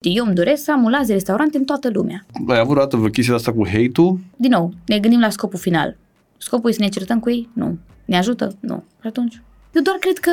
[0.00, 2.26] Eu îmi doresc să am un laser restaurant în toată lumea.
[2.48, 4.18] Ai avut dată vreo chestia asta cu hate-ul?
[4.36, 5.96] Din nou, ne gândim la scopul final.
[6.36, 7.48] Scopul e să ne certăm cu ei?
[7.52, 7.78] Nu.
[8.04, 8.56] Ne ajută?
[8.60, 8.84] Nu.
[9.00, 9.42] Și atunci?
[9.72, 10.30] Eu doar cred că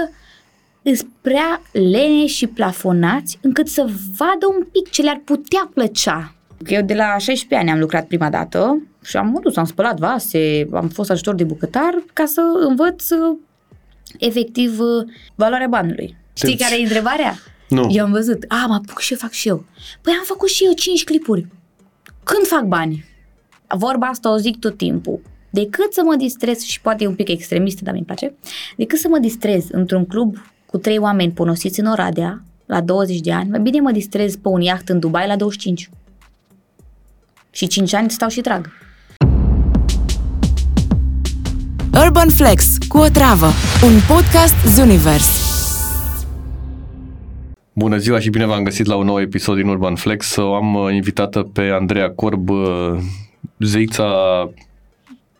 [0.81, 3.81] îs prea lene și plafonați încât să
[4.17, 6.35] vadă un pic ce le-ar putea plăcea.
[6.67, 10.67] Eu de la 16 ani am lucrat prima dată și am dus, am spălat vase,
[10.73, 13.37] am fost ajutor de bucătar ca să învăț uh,
[14.19, 16.15] efectiv uh, valoarea banului.
[16.33, 17.33] Știi Deci- care e întrebarea?
[17.69, 17.87] Nu.
[17.91, 19.65] Eu am văzut, a, mă apuc și eu fac și eu.
[20.01, 21.47] Păi am făcut și eu 5 clipuri.
[22.23, 23.05] Când fac bani?
[23.77, 25.21] Vorba asta o zic tot timpul.
[25.49, 28.33] Decât să mă distrez, și poate e un pic extremistă, dar mi-mi place,
[28.77, 33.31] decât să mă distrez într-un club cu trei oameni ponosiți în Oradea, la 20 de
[33.31, 35.89] ani, mai bine mă distrez pe un iaht în Dubai la 25.
[37.51, 38.69] Și 5 ani stau și trag.
[41.93, 43.47] Urban Flex cu o travă,
[43.83, 45.44] un podcast Zunivers.
[47.77, 50.35] Bună ziua și bine v-am găsit la un nou episod din Urban Flex.
[50.35, 52.97] O am uh, invitată pe Andreea Corb, uh,
[53.59, 54.09] zeița,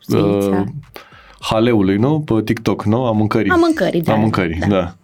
[0.06, 0.26] Zeița.
[0.26, 0.66] uh,
[1.40, 2.20] haleului, nu?
[2.20, 3.04] Pe TikTok, nu?
[3.06, 3.50] A mâncării.
[3.50, 4.12] A mâncării, da.
[4.12, 4.66] A mâncării, da.
[4.66, 4.94] da.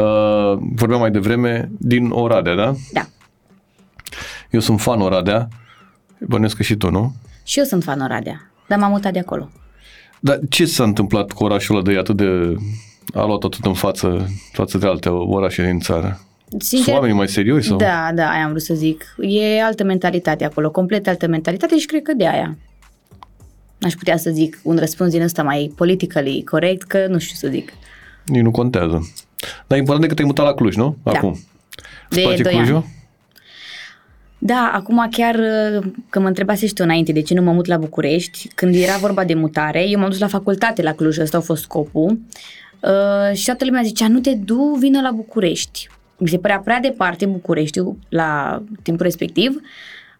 [0.00, 2.74] Uh, vorbeam mai devreme din Oradea, da?
[2.92, 3.06] Da.
[4.50, 5.48] Eu sunt fan Oradea.
[6.20, 7.14] Bănuiesc că și tu, nu?
[7.44, 9.48] Și eu sunt fan Oradea, dar m-am mutat de acolo.
[10.20, 12.56] Dar ce s-a întâmplat cu orașul ăla de atât de...
[13.14, 16.20] A luat atât în față, față de alte orașe din țară?
[16.58, 17.76] Sunt oamenii mai serioși sau?
[17.76, 19.14] Da, da, aia am vrut să zic.
[19.20, 22.56] E altă mentalitate acolo, complet altă mentalitate și cred că de aia.
[23.78, 27.48] N-aș putea să zic un răspuns din ăsta mai politically corect, că nu știu să
[27.48, 27.72] zic.
[28.24, 29.12] Nici nu contează.
[29.66, 30.96] Dar e important e că te-ai mutat la Cluj, nu?
[31.02, 31.10] Da.
[31.10, 31.30] Acum.
[32.08, 32.74] Îți De place doi Clujul?
[32.74, 32.94] ani.
[34.38, 37.66] Da, acum chiar uh, că mă întrebase și tu înainte de ce nu mă mut
[37.66, 41.36] la București, când era vorba de mutare, eu m-am dus la facultate la Cluj, ăsta
[41.36, 42.18] a fost scopul,
[42.80, 46.80] uh, și toată lumea zicea, nu te du, vină la București mi se părea prea
[46.80, 49.60] departe Bucureștiul la timpul respectiv.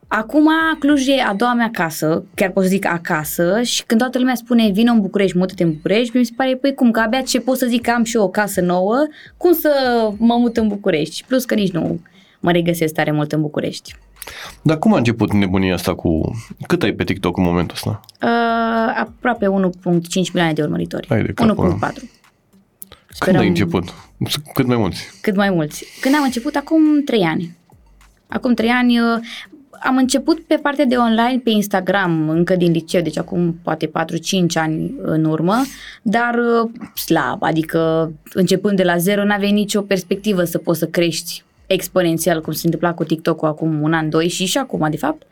[0.09, 4.19] Acum Cluj e a doua mea casă, chiar pot să zic acasă, și când toată
[4.19, 7.21] lumea spune vină în București, mută-te în București, mi se pare, păi cum, că abia
[7.21, 8.97] ce pot să zic că am și eu o casă nouă,
[9.37, 9.71] cum să
[10.17, 11.25] mă mut în București?
[11.27, 12.01] Plus că nici nu
[12.41, 13.95] mă regăsesc tare mult în București.
[14.63, 16.21] Dar cum a început nebunia asta cu...
[16.67, 18.01] Cât ai pe TikTok în momentul ăsta?
[18.23, 19.51] Uh, aproape 1.5
[20.33, 21.07] milioane de urmăritori.
[21.07, 22.16] 1.4.
[23.17, 23.35] Sperăm...
[23.35, 23.95] Când ai început?
[24.55, 25.09] Cât mai mulți?
[25.21, 25.85] Cât mai mulți.
[26.01, 26.55] Când am început?
[26.55, 27.57] Acum trei ani.
[28.27, 29.19] Acum trei ani uh,
[29.83, 33.91] am început pe partea de online pe Instagram încă din liceu, deci acum poate 4-5
[34.55, 35.63] ani în urmă,
[36.03, 41.45] dar uh, slab, adică începând de la zero n-aveai nicio perspectivă să poți să crești
[41.67, 45.23] exponențial, cum se întâmpla cu TikTok-ul acum un an, doi și și acum, de fapt.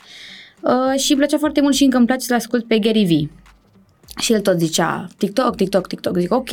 [0.61, 3.31] Uh, și îmi plăcea foarte mult și încă îmi place să-l ascult pe Gary Vee.
[4.21, 6.17] Și el tot zicea TikTok, TikTok, TikTok.
[6.19, 6.51] Zic, ok,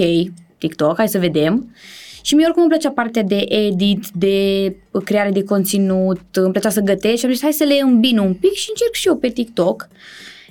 [0.62, 1.76] TikTok, hai să vedem.
[2.22, 6.82] Și mie oricum îmi plăcea partea de edit, de creare de conținut, îmi plăcea să
[6.82, 9.30] gătesc și am zis hai să le îmbin un pic și încerc și eu pe
[9.30, 9.88] TikTok.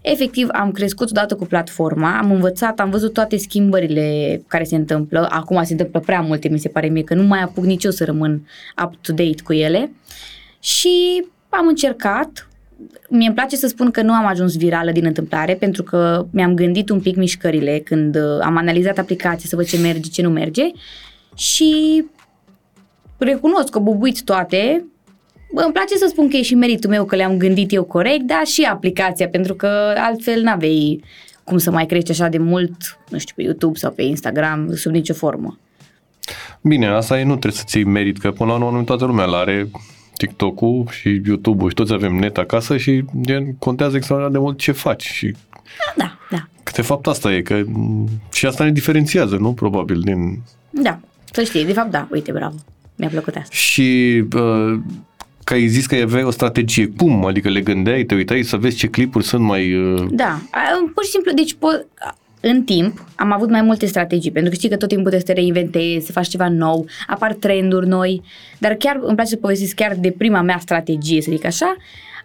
[0.02, 5.26] Efectiv, am crescut odată cu platforma, am învățat, am văzut toate schimbările care se întâmplă.
[5.30, 7.90] Acum se întâmplă prea multe, mi se pare mie, că nu mai apuc nici eu
[7.90, 8.48] să rămân
[8.84, 9.92] up-to-date cu ele.
[10.60, 12.48] Și am încercat,
[13.08, 16.54] mie îmi place să spun că nu am ajuns virală din întâmplare, pentru că mi-am
[16.54, 20.30] gândit un pic mișcările când uh, am analizat aplicația să văd ce merge, ce nu
[20.30, 20.62] merge
[21.36, 22.04] și
[23.18, 24.84] recunosc că bubuit toate.
[25.54, 28.22] Bă, îmi place să spun că e și meritul meu că le-am gândit eu corect,
[28.22, 31.02] dar și aplicația, pentru că altfel n-avei
[31.44, 34.92] cum să mai crești așa de mult, nu știu, pe YouTube sau pe Instagram, sub
[34.92, 35.58] nicio formă.
[36.60, 39.70] Bine, asta e, nu trebuie să ții merit, că până la urmă toată lumea are
[40.26, 44.72] TikTok-ul și YouTube-ul și toți avem net acasă și gen, contează extraordinar de mult ce
[44.72, 45.34] faci și
[45.96, 47.62] Da, da, că de fapt asta e, că
[48.32, 49.52] și asta ne diferențiază, nu?
[49.52, 50.42] Probabil din...
[50.70, 50.98] da,
[51.32, 52.54] să știi, de fapt da, uite, bravo,
[52.96, 53.54] mi-a plăcut asta.
[53.54, 54.78] Și uh,
[55.44, 56.92] că ai zis că aveai o strategie.
[56.96, 57.24] Cum?
[57.26, 59.74] Adică le gândeai, te uitai să vezi ce clipuri sunt mai...
[59.74, 60.60] Uh, Da, a,
[60.94, 61.86] pur și simplu, deci po-
[62.40, 65.32] în timp am avut mai multe strategii, pentru că știi că tot timpul trebuie să
[65.32, 68.22] te reinventezi, să faci ceva nou, apar trenduri noi,
[68.58, 71.76] dar chiar îmi place să povestesc chiar de prima mea strategie, să zic așa,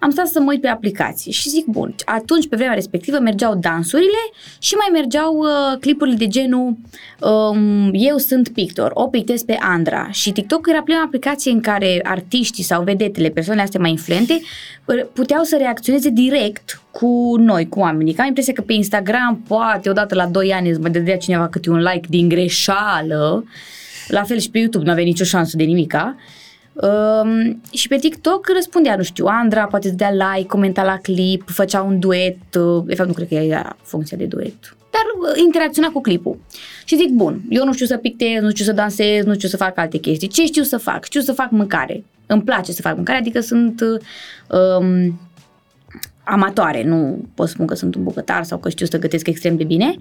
[0.05, 3.55] am stat să mă uit pe aplicații și zic, bun, atunci pe vremea respectivă mergeau
[3.55, 4.29] dansurile
[4.59, 6.77] și mai mergeau uh, clipurile de genul
[7.19, 11.99] um, eu sunt pictor, o pictez pe Andra și TikTok era prima aplicație în care
[12.03, 14.41] artiștii sau vedetele, persoanele astea mai influente,
[14.85, 18.13] uh, puteau să reacționeze direct cu noi, cu oamenii.
[18.13, 21.47] Că am impresia că pe Instagram poate odată la 2 ani îți mai dădea cineva
[21.47, 23.43] câte un like din greșeală,
[24.07, 26.15] la fel și pe YouTube nu avea nicio șansă de nimica.
[26.75, 31.49] Um, și pe TikTok răspundea, nu știu, Andra poate să dea like, comenta la clip,
[31.49, 35.41] făcea un duet, uh, de fapt nu cred că era funcția de duet, dar uh,
[35.45, 36.37] interacționa cu clipul.
[36.85, 39.57] Și zic, bun, eu nu știu să pictez, nu știu să dansez, nu știu să
[39.57, 40.27] fac alte chestii.
[40.27, 41.03] Ce știu să fac?
[41.03, 42.03] Știu să fac mâncare.
[42.25, 45.19] Îmi place să fac mâncare, adică sunt um,
[46.23, 49.63] amatoare, nu pot spun că sunt un bucătar sau că știu să gătesc extrem de
[49.63, 49.95] bine.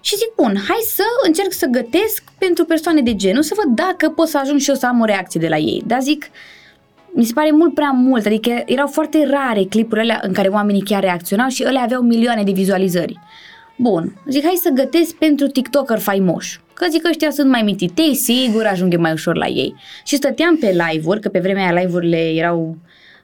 [0.00, 4.08] Și zic, bun, hai să încerc să gătesc pentru persoane de genul, să văd dacă
[4.10, 5.82] pot să ajung și eu să am o reacție de la ei.
[5.86, 6.30] Dar zic,
[7.12, 10.82] mi se pare mult prea mult, adică erau foarte rare clipurile alea în care oamenii
[10.82, 13.18] chiar reacționau și ele aveau milioane de vizualizări.
[13.76, 16.60] Bun, zic, hai să gătesc pentru TikToker faimoși.
[16.74, 19.74] Că zic că ăștia sunt mai mititei, sigur ajung mai ușor la ei.
[20.04, 22.76] Și stăteam pe live-uri, că pe vremea aia live-urile erau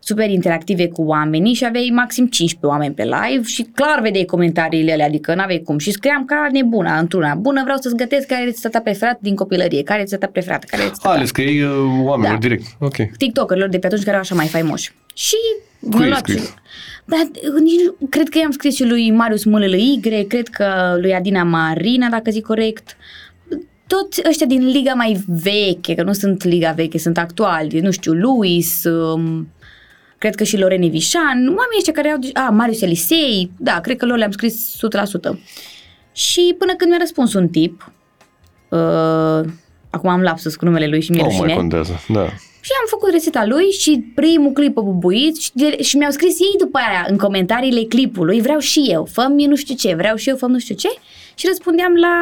[0.05, 4.93] super interactive cu oamenii și aveai maxim 15 oameni pe live și clar vedeai comentariile
[4.93, 5.79] alea, adică n-aveai cum.
[5.79, 7.35] Și scriam ca nebuna, într-una.
[7.35, 10.83] Bună, vreau să-ți gătesc care e rețeta preferată din copilărie, care e rețeta preferată, care
[10.83, 11.09] e rețeta...
[11.09, 11.71] A, le scriei uh,
[12.03, 12.49] oamenilor Da.
[12.49, 12.65] direct.
[12.81, 12.95] Ok.
[13.17, 14.93] TikTokerilor de pe atunci care erau așa mai faimoși.
[15.15, 15.37] Și
[15.81, 16.45] Cui mi-a ai luat scris?
[16.45, 16.51] și-
[17.05, 17.21] Dar
[17.63, 19.99] nici nu, cred că i-am scris și lui Marius MLY,
[20.29, 22.97] cred că lui Adina Marina, dacă zic corect.
[23.87, 28.13] Toți ăștia din liga mai veche, că nu sunt liga veche, sunt actuali, nu știu,
[28.13, 29.49] Luis, um,
[30.25, 34.07] cred că și Lorene Vișan, oamenii ăștia care au, a, Marius Elisei, da, cred că
[34.07, 35.39] lor le-am scris 100%.
[36.13, 37.93] Și până când mi-a răspuns un tip,
[38.69, 39.41] uh,
[39.91, 41.47] acum am lapsus cu numele lui și mi-e Nu rușine.
[41.47, 42.25] mai contează, da.
[42.61, 46.39] Și am făcut rețeta lui și primul clip a bubuit și, de, și mi-au scris
[46.41, 50.29] ei după aia în comentariile clipului, vreau și eu, fă nu știu ce, vreau și
[50.29, 50.89] eu, fă nu știu ce
[51.35, 52.15] și răspundeam la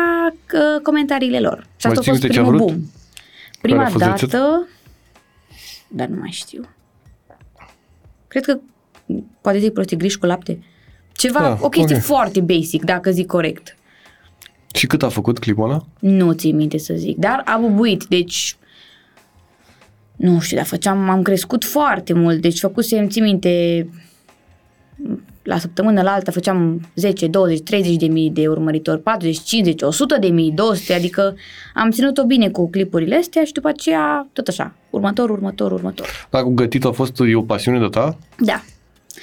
[0.55, 1.59] uh, comentariile lor.
[1.77, 2.69] Și Mai asta a ții fost minte ce a primul vrut?
[2.71, 2.87] boom.
[3.61, 4.67] Prima a fost dată, rețeta?
[5.89, 6.69] dar nu mai știu.
[8.33, 8.59] Cred că
[9.41, 10.59] poate zic prostii griși cu lapte.
[11.13, 12.03] Ceva, Da, o chestie ok.
[12.03, 13.77] foarte basic, dacă zic corect.
[14.75, 15.85] Și cât a făcut clipul ăla?
[15.99, 18.57] Nu ți minte să zic, dar a bubuit, deci
[20.17, 23.87] nu știu, dar făceam, am crescut foarte mult, deci făcusem, ții minte,
[25.43, 30.17] la săptămână la alta făceam 10, 20, 30 de mii de urmăritori, 40, 50, 100
[30.21, 31.35] de mii, 200, adică
[31.75, 36.07] am ținut-o bine cu clipurile astea și după aceea tot așa, următor, următor, următor.
[36.31, 38.17] Dacă gătit a fost e o pasiune de ta?
[38.39, 38.63] Da,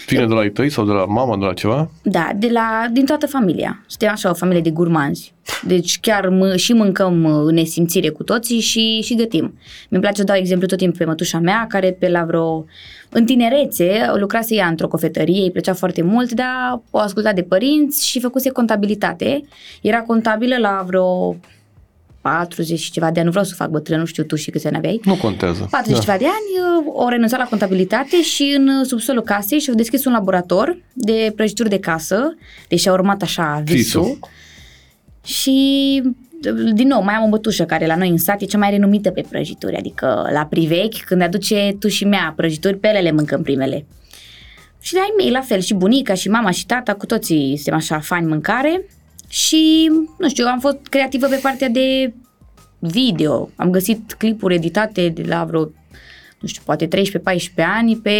[0.07, 1.89] Vine de la ei tăi sau de la mama, de la ceva?
[2.03, 3.83] Da, de la, din toată familia.
[3.87, 5.33] Suntem așa o familie de gurmanzi.
[5.63, 9.57] Deci chiar mă, și mâncăm uh, în nesimțire cu toții și, și gătim.
[9.89, 12.65] Mi-mi place să dau exemplu tot timpul pe mătușa mea, care pe la vreo...
[13.09, 18.07] În tinerețe lucrase ea într-o cofetărie, îi plăcea foarte mult, dar o ascultat de părinți
[18.07, 19.43] și făcuse contabilitate.
[19.81, 21.35] Era contabilă la vreo
[22.21, 24.67] 40 și ceva de ani, nu vreau să fac bătrână, nu știu tu și câți
[24.67, 24.99] ani aveai.
[25.03, 25.67] Nu contează.
[25.71, 26.03] 40 Da.
[26.03, 30.05] ceva de ani, uh, au renunțat la contabilitate și în uh, subsolul casei și-au deschis
[30.05, 32.35] un laborator de prăjituri de casă,
[32.67, 34.01] deci a urmat așa visul.
[34.01, 34.19] Visul.
[35.25, 38.57] Și uh, din nou, mai am o bătușă care la noi în sat e cea
[38.57, 42.99] mai renumită pe prăjituri, adică la privechi, când aduce tu și mea prăjituri, pe ele
[42.99, 43.85] le mâncăm primele.
[44.81, 47.73] Și de ai mei, la fel, și bunica, și mama, și tata, cu toții suntem
[47.73, 48.85] așa fani mâncare
[49.29, 52.13] și, nu știu, am fost creativă pe partea de
[52.79, 53.49] video.
[53.55, 55.59] Am găsit clipuri editate de la vreo,
[56.39, 56.89] nu știu, poate 13-14
[57.77, 58.13] ani pe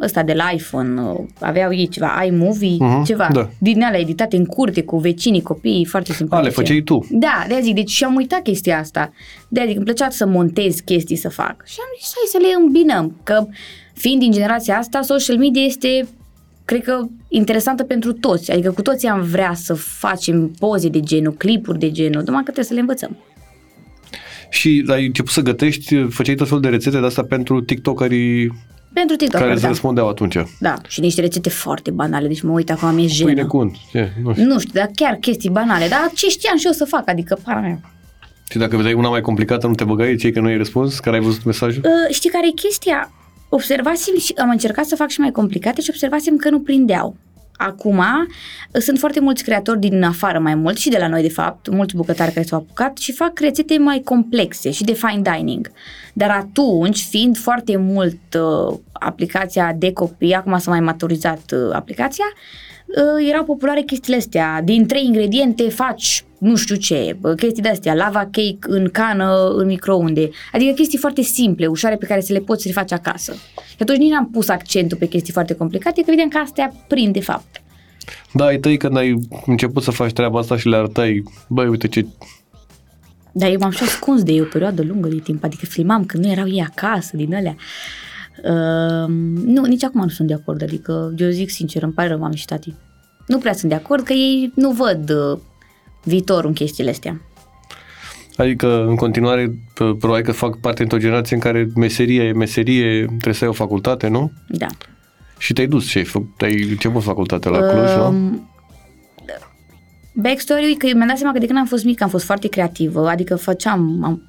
[0.00, 1.02] ăsta de la iPhone.
[1.40, 3.28] Aveau ei ceva iMovie, Mhm, ceva.
[3.32, 3.48] da.
[3.58, 6.48] Din alea editate în curte cu vecinii, copiii, foarte A, simpatice.
[6.48, 7.06] le făceai tu.
[7.10, 9.12] Da, de zic, deci și-am uitat chestia asta.
[9.48, 11.66] de zic, îmi plăcea să montez chestii să fac.
[11.66, 13.46] Și am zis, hai să le îmbinăm, că
[13.92, 16.08] fiind din generația asta, social media este,
[16.68, 18.52] cred că, interesantă pentru toți.
[18.52, 22.50] Adică cu toții am vrea să facem poze de genul, clipuri de genul, numai că
[22.52, 23.16] trebuie să le învățăm.
[24.50, 28.52] Și ai început să gătești, făceai tot felul de rețete de asta pentru tiktokerii
[28.92, 29.68] Pentru TikTok, care îți da.
[29.68, 30.36] răspundeau atunci.
[30.60, 33.32] Da, și niște rețete foarte banale, deci mă uit acum, mi-e jenă.
[33.32, 33.76] Pâine cu unt.
[33.90, 34.12] Ce?
[34.22, 34.44] Nu știu.
[34.44, 37.60] Nu știu, dar chiar chestii banale, dar ce știam și eu să fac, adică para
[37.60, 37.80] mea.
[38.50, 41.16] Și dacă vedeai una mai complicată, nu te băgai, cei că nu ai răspuns, care
[41.16, 41.82] ai văzut mesajul?
[41.84, 43.12] Uh, știi care e chestia?
[43.48, 47.16] Observasem și am încercat să fac și mai complicate și observasem că nu prindeau.
[47.56, 51.28] Acum uh, sunt foarte mulți creatori din afară mai mult și de la noi de
[51.28, 55.70] fapt, mulți bucătari care s-au apucat și fac rețete mai complexe și de fine dining.
[56.12, 62.24] Dar atunci, fiind foarte mult uh, aplicația de copii, acum s-a mai maturizat uh, aplicația,
[62.34, 62.68] uh,
[63.28, 64.62] erau populare chestiile astea.
[64.64, 69.48] Din trei ingrediente faci nu știu ce, bă, chestii de astea, lava cake în cană,
[69.56, 70.30] în microunde.
[70.52, 73.32] Adică chestii foarte simple, ușoare pe care să le poți reface acasă.
[73.68, 77.12] Și atunci nici n-am pus accentul pe chestii foarte complicate, că vedem că astea prind
[77.12, 77.62] de fapt.
[78.32, 81.88] Da, ai tăi când ai început să faci treaba asta și le arătai, băi, uite
[81.88, 82.06] ce...
[83.32, 86.24] Dar eu m-am și ascuns de ei o perioadă lungă de timp, adică filmam când
[86.24, 87.56] nu erau ei acasă, din alea.
[88.44, 89.08] Uh,
[89.44, 92.36] nu, nici acum nu sunt de acord, adică eu zic sincer, îmi pare rău, mami
[92.36, 92.74] și tati.
[93.26, 95.38] Nu prea sunt de acord că ei nu văd uh,
[96.04, 97.20] viitorul în chestiile astea.
[98.36, 103.04] Adică, în continuare, p- probabil că fac parte într-o generație în care meserie e meserie,
[103.04, 104.32] trebuie să ai o facultate, nu?
[104.48, 104.66] Da.
[105.38, 108.06] Și te-ai dus și ai, fă, ai început facultatea la Cluj, nu?
[108.06, 108.48] Um,
[110.12, 112.48] Backstory-ul e că mi-am dat seama că de când am fost mică am fost foarte
[112.48, 114.22] creativă, adică făceam, am,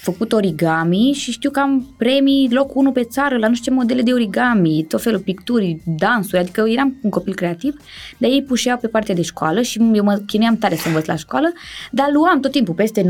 [0.00, 3.78] făcut origami și știu că am premii loc 1 pe țară la nu știu ce
[3.78, 7.76] modele de origami, tot felul picturi, dansuri, adică eram un copil creativ,
[8.18, 11.16] dar ei pușeau pe partea de școală și eu mă chinuiam tare să învăț la
[11.16, 11.52] școală,
[11.90, 13.06] dar luam tot timpul peste 9-50,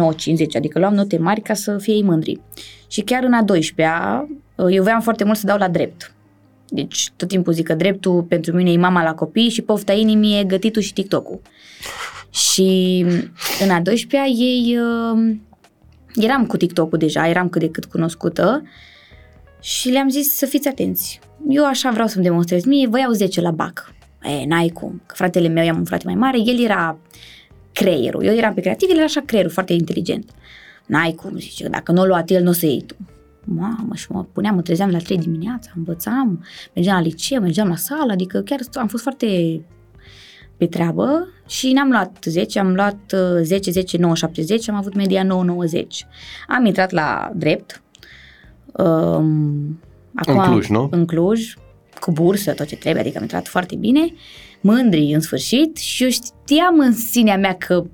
[0.57, 2.41] adică luam note mari ca să fie ei mândri.
[2.89, 4.29] Și chiar în a 12-a,
[4.71, 6.13] eu voiam foarte mult să dau la drept.
[6.69, 10.41] Deci tot timpul zic că dreptul pentru mine e mama la copii și pofta inimii
[10.41, 11.41] e gătitul și TikTok-ul.
[12.31, 13.05] Și
[13.61, 15.37] în a 12-a ei uh,
[16.25, 18.63] eram cu TikTok-ul deja, eram cât de cât cunoscută
[19.61, 21.21] și le-am zis să fiți atenți.
[21.49, 23.93] Eu așa vreau să-mi demonstrez mie, vă iau 10 la BAC.
[24.23, 26.99] E, n-ai cum, că fratele meu, am un frate mai mare, el era
[27.73, 30.31] creierul, eu eram pe creativ, el era așa creierul, foarte inteligent.
[30.87, 32.97] N-ai cum, zice, dacă nu o luat el, nu o să iei tu.
[33.45, 36.45] Mamă, și mă puneam, mă trezeam la 3 dimineața, învățam,
[36.75, 39.61] mergeam la liceu, mergeam la sală, adică chiar am fost foarte
[40.59, 45.23] pe treabă și n-am luat 10, am luat 10, 10, 9, 70, am avut media
[45.23, 46.07] 9, 90.
[46.49, 47.83] Am intrat la drept.
[48.73, 49.81] Um,
[50.15, 50.89] acum, în Cluj, nu?
[50.91, 51.55] În Cluj,
[52.01, 54.13] cu bursă, tot ce trebuie, adică am intrat foarte bine,
[54.61, 57.85] mândri în sfârșit și eu știam în sinea mea că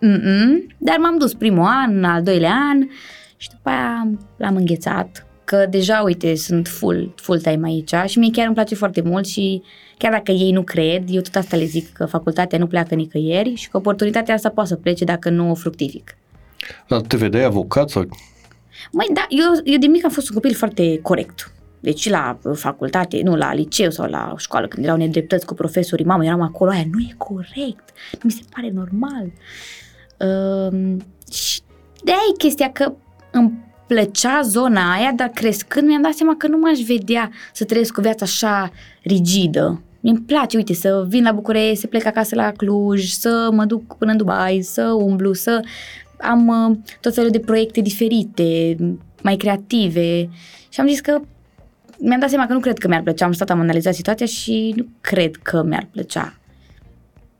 [0.00, 2.88] Mm-mm, dar m-am dus primul an, al doilea an
[3.36, 8.30] și după aia l-am înghețat că deja, uite, sunt full, full time aici și mie
[8.30, 9.62] chiar îmi place foarte mult și
[9.98, 13.54] chiar dacă ei nu cred, eu tot asta le zic că facultatea nu pleacă nicăieri
[13.54, 16.16] și că oportunitatea asta poate să plece dacă nu o fructific.
[16.88, 18.08] Dar te vedeai avocat sau?
[18.92, 21.52] Măi, da, eu, eu de mic am fost un copil foarte corect.
[21.80, 26.24] Deci la facultate, nu, la liceu sau la școală, când erau nedreptăți cu profesorii, mamă,
[26.24, 29.30] eram acolo, aia nu e corect, nu mi se pare normal.
[30.18, 30.96] Uh,
[31.32, 31.60] și
[32.04, 32.92] de aia e chestia că
[33.30, 37.98] îmi plăcea zona aia, dar crescând mi-am dat seama că nu m-aș vedea să trăiesc
[37.98, 38.70] o viață așa
[39.02, 39.82] rigidă.
[40.00, 43.96] Mi-mi place, uite, să vin la București, să plec acasă la Cluj, să mă duc
[43.96, 45.60] până în Dubai, să umblu, să
[46.20, 48.76] am uh, tot felul de proiecte diferite,
[49.22, 50.28] mai creative.
[50.68, 51.20] Și am zis că
[51.98, 53.24] mi-am dat seama că nu cred că mi-ar plăcea.
[53.24, 56.37] Am stat, am analizat situația și nu cred că mi-ar plăcea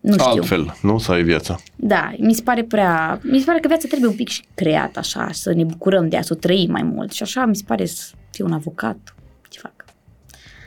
[0.01, 0.25] nu știu.
[0.25, 0.99] Altfel, nu?
[0.99, 1.59] Să ai viața.
[1.77, 3.21] Da, mi se pare prea...
[3.23, 6.17] Mi se pare că viața trebuie un pic și creat așa, să ne bucurăm de
[6.17, 7.13] ea, să o trăim mai mult.
[7.13, 9.15] Și așa mi se pare să fiu un avocat.
[9.49, 9.85] Ce fac?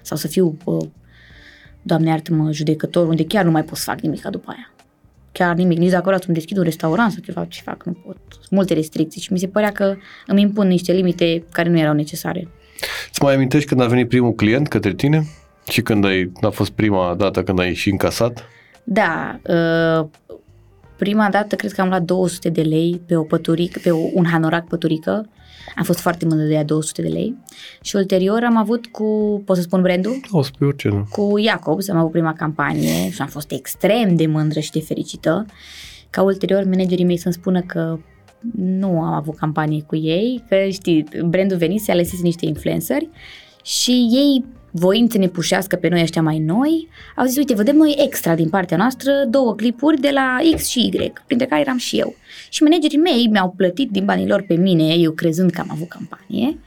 [0.01, 0.77] Sau să fiu, bă,
[1.81, 4.73] doamne iartă-mă, judecător, unde chiar nu mai pot să fac nimic după aia.
[5.31, 8.17] Chiar nimic, nici dacă vreau să-mi deschid un restaurant sau ceva, ce fac, nu pot.
[8.29, 9.95] Sunt multe restricții și mi se părea că
[10.27, 12.47] îmi impun niște limite care nu erau necesare.
[13.09, 15.25] Îți mai amintești când a venit primul client către tine?
[15.69, 18.43] Și când ai, a fost prima dată când ai și încasat?
[18.83, 20.07] Da, uh,
[20.97, 24.67] prima dată cred că am luat 200 de lei pe o păturică, pe un hanorac
[24.67, 25.29] păturică.
[25.75, 27.35] Am fost foarte mândră de ea 200 de lei.
[27.81, 30.19] Și ulterior am avut cu, pot să spun brandul?
[30.31, 31.07] O spui orice, nu.
[31.09, 35.45] Cu Jacobs, am avut prima campanie și am fost extrem de mândră și de fericită.
[36.09, 38.00] Ca ulterior managerii mei să-mi spună că
[38.55, 43.09] nu am avut campanie cu ei, că știi, brandul venise, alesese niște influenceri
[43.63, 47.75] și ei voind să ne pușească pe noi ăștia mai noi, au zis, uite, vedem
[47.75, 51.77] noi extra din partea noastră două clipuri de la X și Y, printre care eram
[51.77, 52.15] și eu.
[52.50, 55.88] Și managerii mei mi-au plătit din banii lor pe mine, eu crezând că am avut
[55.88, 56.58] campanie.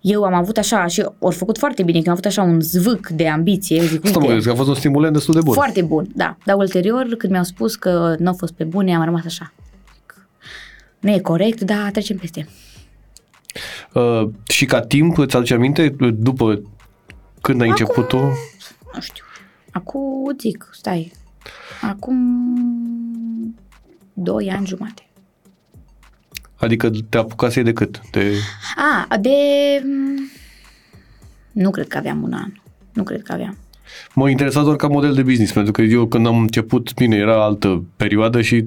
[0.00, 3.08] Eu am avut așa, și au făcut foarte bine, că am avut așa un zvâc
[3.08, 3.76] de ambiție.
[3.76, 5.54] Eu zic, Asta mă că a fost un stimulant destul de bun.
[5.54, 6.36] Foarte bun, da.
[6.44, 9.52] Dar ulterior, când mi-au spus că nu au fost pe bune, am rămas așa.
[11.00, 12.48] Nu e corect, dar trecem peste.
[13.92, 16.62] Uh, și ca timp, îți aduce aminte, după
[17.40, 18.20] când ai Acum, început tu?
[18.94, 19.24] Nu știu.
[19.72, 21.12] Acum zic, stai.
[21.80, 22.16] Acum
[24.12, 25.08] doi ani jumate.
[26.56, 28.00] Adică te apucase de cât?
[28.10, 28.32] De...
[28.76, 29.30] A, de...
[31.52, 32.52] Nu cred că aveam un an.
[32.92, 33.58] Nu cred că aveam.
[34.14, 37.44] M-a interesat doar ca model de business, pentru că eu când am început, bine, era
[37.44, 38.64] altă perioadă și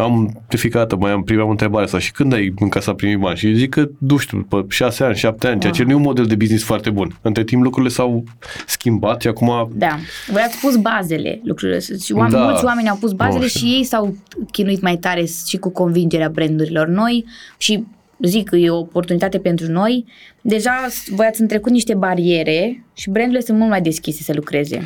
[0.00, 3.36] am de fiecare dată mai am prima întrebare asta și când ai încasat primii bani?
[3.36, 6.00] Și zic că, nu știu, după șase ani, șapte ani, ceea ce nu e un
[6.00, 7.18] model de business foarte bun.
[7.22, 8.24] Între timp lucrurile s-au
[8.66, 9.70] schimbat și acum...
[9.74, 9.98] Da,
[10.30, 12.44] voi ați pus bazele lucrurile și oameni, da.
[12.44, 14.16] mulți oameni au pus bazele no, și ei s-au
[14.50, 17.24] chinuit mai tare și cu convingerea brandurilor noi
[17.56, 17.84] și
[18.22, 20.04] zic că e o oportunitate pentru noi.
[20.40, 24.82] Deja voi ați întrecut niște bariere și brandurile sunt mult mai deschise să lucreze.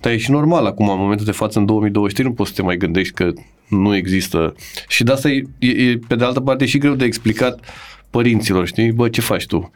[0.00, 2.62] Dar e și normal acum, în momentul de față, în 2023, nu poți să te
[2.62, 3.32] mai gândești că
[3.68, 4.54] nu există.
[4.88, 7.64] Și de asta e, e, pe de altă parte, și greu de explicat
[8.10, 8.92] părinților, știi?
[8.92, 9.70] Bă, ce faci tu?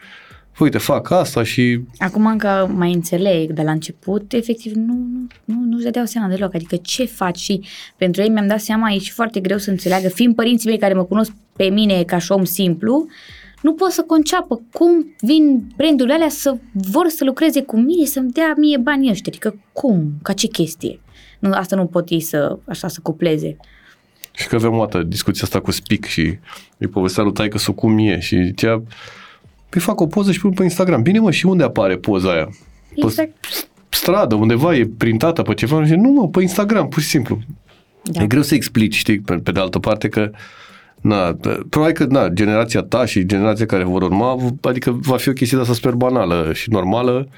[0.59, 1.81] Uite, fac asta și...
[1.99, 6.55] Acum încă mai înțeleg, de la început, efectiv, nu, nu, nu, nu-și dădeau seama deloc.
[6.55, 7.39] Adică ce faci?
[7.39, 7.61] Și
[7.97, 10.95] pentru ei mi-am dat seama, e și foarte greu să înțeleagă, fiind părinții mei care
[10.95, 13.07] mă cunosc pe mine ca și om simplu,
[13.63, 18.31] nu pot să conceapă cum vin brandurile alea să vor să lucreze cu mine, să-mi
[18.31, 19.33] dea mie banii ăștia.
[19.33, 20.13] Adică cum?
[20.23, 21.01] Ca ce chestie?
[21.39, 23.57] Nu, asta nu pot ei să, așa, să cupleze.
[24.39, 26.39] Și că aveam o dată discuția asta cu Spic și
[26.79, 28.83] îi povestea lui taică să cum e și zicea,
[29.69, 31.03] păi fac o poză și pun pe Instagram.
[31.03, 32.45] Bine mă, și unde apare poza aia?
[32.95, 33.47] Pe Exact.
[33.89, 35.87] stradă, undeva e printată pe ceva.
[35.87, 37.39] Și nu mă, pe Instagram, pur și simplu.
[38.03, 38.23] Da.
[38.23, 40.31] E greu să explici, știi, pe, pe de altă parte că
[41.01, 41.37] Na,
[41.69, 45.57] probabil că na, generația ta și generația care vor urma, adică va fi o chestie
[45.57, 47.29] de asta super banală și normală.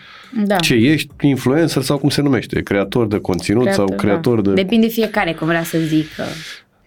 [0.45, 0.57] Da.
[0.57, 4.51] Ce ești, influencer sau cum se numește, creator de conținut Creator, sau creator da.
[4.51, 4.63] de...
[4.63, 6.23] Depinde fiecare cum vrea să zică.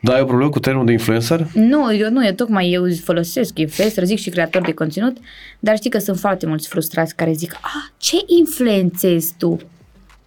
[0.05, 1.47] Da, ai o problemă cu termenul de influencer?
[1.53, 5.17] Nu, eu nu, eu tocmai eu folosesc influencer, zic și creator de conținut,
[5.59, 9.55] dar știi că sunt foarte mulți frustrați care zic, a, ce influențezi tu?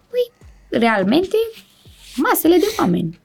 [0.09, 0.31] Păi,
[0.69, 1.37] realmente,
[2.15, 3.19] masele de oameni.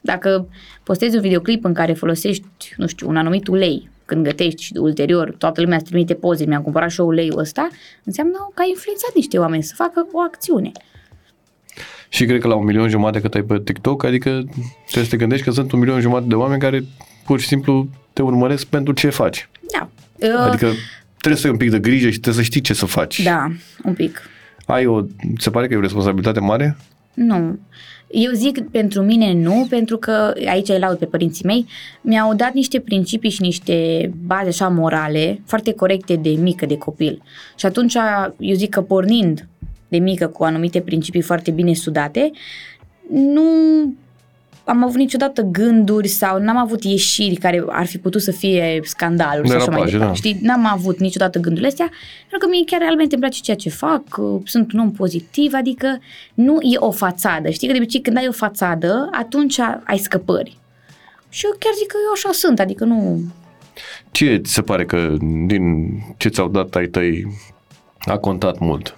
[0.00, 0.48] Dacă
[0.82, 2.44] postezi un videoclip în care folosești,
[2.76, 6.62] nu știu, un anumit ulei, când gătești și ulterior toată lumea îți trimite poze, mi-am
[6.62, 7.68] cumpărat și eu uleiul ăsta,
[8.04, 10.72] înseamnă că ai influențat niște oameni să facă o acțiune.
[12.12, 14.28] Și cred că la un milion jumate cât ai pe TikTok, adică
[14.84, 16.84] trebuie să te gândești că sunt un milion jumate de oameni care
[17.24, 19.48] pur și simplu te urmăresc pentru ce faci.
[19.72, 19.88] Da.
[20.36, 20.70] Adică
[21.16, 23.22] trebuie să ai un pic de grijă și trebuie să știi ce să faci.
[23.22, 23.52] Da,
[23.84, 24.30] un pic.
[24.66, 25.02] Ai o,
[25.38, 26.76] se pare că e o responsabilitate mare?
[27.14, 27.58] Nu.
[28.10, 31.66] Eu zic pentru mine nu, pentru că aici îi laud pe părinții mei,
[32.00, 37.22] mi-au dat niște principii și niște baze așa morale foarte corecte de mică, de copil.
[37.56, 37.96] Și atunci
[38.38, 39.46] eu zic că pornind
[39.92, 42.30] de mică cu anumite principii foarte bine sudate,
[43.10, 43.42] nu
[44.64, 49.48] am avut niciodată gânduri sau n-am avut ieșiri care ar fi putut să fie scandaluri
[49.48, 50.22] și așa mai Derapaje, departe.
[50.22, 50.28] da.
[50.28, 51.90] Știi, n-am avut niciodată gândurile astea,
[52.28, 55.52] pentru că mie chiar realmente îmi place ceea ce fac, uh, sunt un om pozitiv,
[55.54, 55.98] adică
[56.34, 57.50] nu e o fațadă.
[57.50, 60.56] Știi că de obicei când ai o fațadă, atunci ai scăpări.
[61.28, 63.20] Și eu chiar zic că eu așa sunt, adică nu...
[64.10, 65.14] Ce ți se pare că
[65.46, 65.64] din
[66.16, 67.26] ce ți-au dat ai tăi
[67.98, 68.96] a contat mult?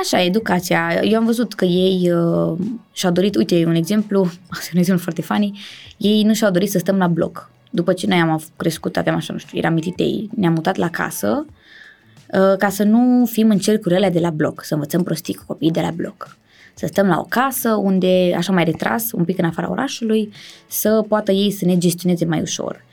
[0.00, 1.00] Așa, educația.
[1.02, 2.58] Eu am văzut că ei uh,
[2.92, 5.58] și-au dorit, uite, un exemplu, asta e un exemplu foarte funny,
[5.96, 7.50] ei nu și-au dorit să stăm la bloc.
[7.70, 11.46] După ce noi am crescut, aveam așa, nu știu, eram mititei, ne-am mutat la casă
[11.46, 15.70] uh, ca să nu fim în cercurile de la bloc, să învățăm prostii cu copiii
[15.70, 16.36] de la bloc.
[16.74, 20.32] Să stăm la o casă unde, așa mai retras, un pic în afara orașului,
[20.66, 22.84] să poată ei să ne gestioneze mai ușor.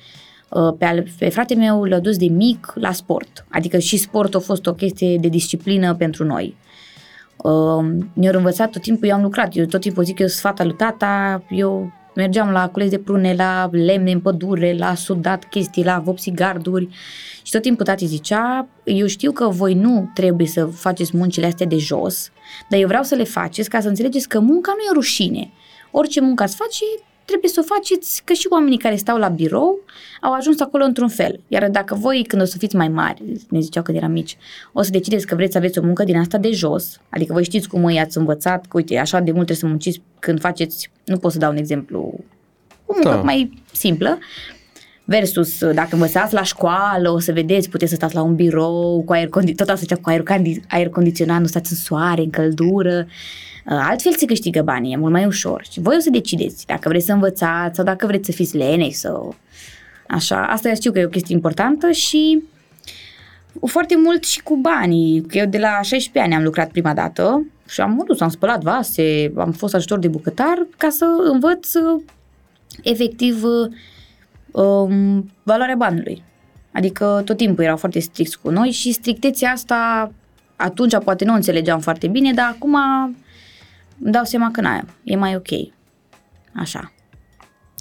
[0.49, 4.39] Uh, Pe, al, pe frate meu l-a dus de mic la sport, adică și sportul
[4.39, 6.55] a fost o chestie de disciplină pentru noi.
[7.37, 10.63] Uh, ne-au învățat tot timpul, eu am lucrat, eu tot timpul zic, eu sunt fata
[10.63, 15.83] lui tata, eu mergeam la cules de prune, la lemne în pădure, la sudat chestii,
[15.83, 16.87] la vopsi garduri
[17.43, 21.65] și tot timpul tati zicea, eu știu că voi nu trebuie să faceți muncile astea
[21.65, 22.31] de jos,
[22.69, 25.51] dar eu vreau să le faceți ca să înțelegeți că munca nu e o rușine.
[25.91, 26.83] Orice muncă ați face,
[27.25, 29.79] trebuie să o faceți, că și oamenii care stau la birou
[30.21, 31.39] au ajuns acolo într-un fel.
[31.47, 34.37] Iar dacă voi, când o să fiți mai mari, ne ziceau când eram mici,
[34.73, 37.43] o să decideți că vreți să aveți o muncă din asta de jos, adică voi
[37.43, 41.17] știți cum i-ați învățat, că uite, așa de mult trebuie să munciți când faceți, nu
[41.17, 42.13] pot să dau un exemplu,
[42.85, 43.15] o muncă Da.
[43.15, 44.17] mai simplă,
[45.03, 49.13] versus dacă învățați la școală, o să vedeți, puteți să stați la un birou cu
[49.13, 52.29] aer condi- tot asta zicea, cu aer, condi- aer condiționat, nu stați în soare, în
[52.29, 53.05] căldură.
[53.07, 53.13] Uh,
[53.65, 55.65] Altfel se câștigă banii, e mult mai ușor.
[55.71, 58.89] Și voi o să decideți dacă vreți să învățați sau dacă vreți să fiți lene
[58.89, 59.35] sau
[60.07, 60.45] așa.
[60.45, 62.43] Asta știu că e o chestie importantă și
[63.65, 65.21] foarte mult și cu banii.
[65.21, 68.61] Că eu de la 16 ani am lucrat prima dată și am dus, am spălat
[68.61, 72.01] vase, am fost ajutor de bucătar ca să învăț uh,
[72.83, 73.43] efectiv
[74.51, 76.23] um, valoarea banului.
[76.71, 80.11] Adică tot timpul erau foarte stricți cu noi și strictețea asta
[80.55, 82.77] atunci poate nu o înțelegeam foarte bine, dar acum
[84.01, 84.65] îmi dau seama că n
[85.03, 85.73] e mai ok.
[86.53, 86.91] Așa.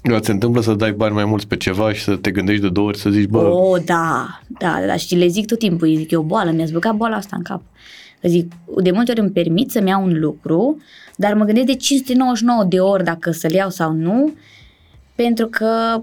[0.02, 2.68] Dar se întâmplă să dai bani mai mulți pe ceva și să te gândești de
[2.68, 5.96] două ori să zici, bă, Oh, da, da, da, și le zic tot timpul, îi
[5.96, 7.62] zic, e o boală, mi-a zbăgat boala asta în cap.
[8.20, 10.82] Că zic, de multe ori îmi permit să-mi iau un lucru,
[11.16, 14.32] dar mă gândesc de 599 de ori dacă să-l iau sau nu,
[15.14, 16.02] pentru că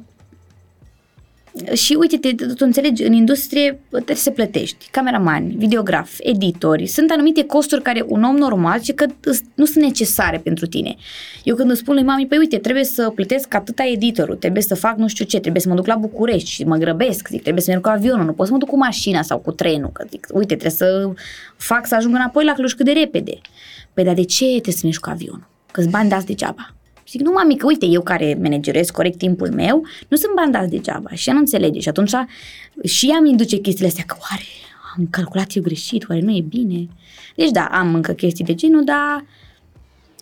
[1.73, 6.85] și uite, te, tu înțelegi, în industrie trebuie să plătești cameramani, videografi, editori.
[6.87, 10.95] Sunt anumite costuri care un om normal și că îs- nu sunt necesare pentru tine.
[11.43, 14.75] Eu când îmi spun lui mami, păi uite, trebuie să plătesc atâta editorul, trebuie să
[14.75, 17.63] fac nu știu ce, trebuie să mă duc la București și mă grăbesc, zic, trebuie
[17.63, 20.05] să merg cu avionul, nu pot să mă duc cu mașina sau cu trenul, că
[20.09, 21.09] zic, uite, trebuie să
[21.57, 23.37] fac să ajung înapoi la Cluj cât de repede.
[23.93, 25.47] Păi dar de ce trebuie să mergi cu avionul?
[25.71, 26.73] Că-ți bani dați degeaba.
[27.11, 30.69] Zic, nu mami, că uite, eu care managerez corect timpul meu, nu sunt bani dați
[30.69, 31.79] degeaba și ea nu înțelege.
[31.79, 32.11] Și atunci
[32.83, 34.43] și ea mi induce chestiile astea, că oare
[34.97, 36.87] am calculat eu greșit, oare nu e bine?
[37.35, 39.25] Deci da, am încă chestii de genul, dar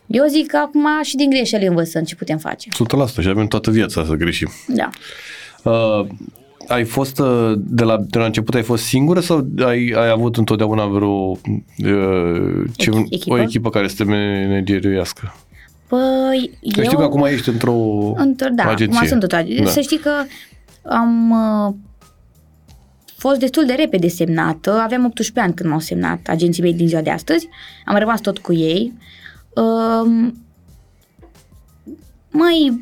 [0.07, 2.69] eu zic că acum și din greșeli învățăm ce putem face.
[2.69, 4.49] 100% și avem toată viața să greșim.
[4.67, 4.89] Da.
[5.63, 6.07] Uh,
[6.67, 10.37] ai fost, uh, de la, de la început ai fost singură sau ai, ai avut
[10.37, 11.39] întotdeauna vreo uh,
[12.75, 13.33] ce, Echi- echipă?
[13.33, 15.35] o echipă care să te manageriască?
[15.89, 16.83] Păi, Că eu...
[16.83, 17.75] știu că acum ești într-o
[18.17, 18.97] Într- da, agenție.
[18.97, 19.63] acum sunt într-o agenție.
[19.63, 19.69] Da.
[19.69, 20.11] Să știi că
[20.83, 21.73] am uh,
[23.17, 24.71] fost destul de repede semnată.
[24.71, 27.47] Aveam 18 ani când m-au semnat agenții mei din ziua de astăzi.
[27.85, 28.93] Am rămas tot cu ei.
[29.55, 30.31] Uh,
[32.29, 32.81] mai...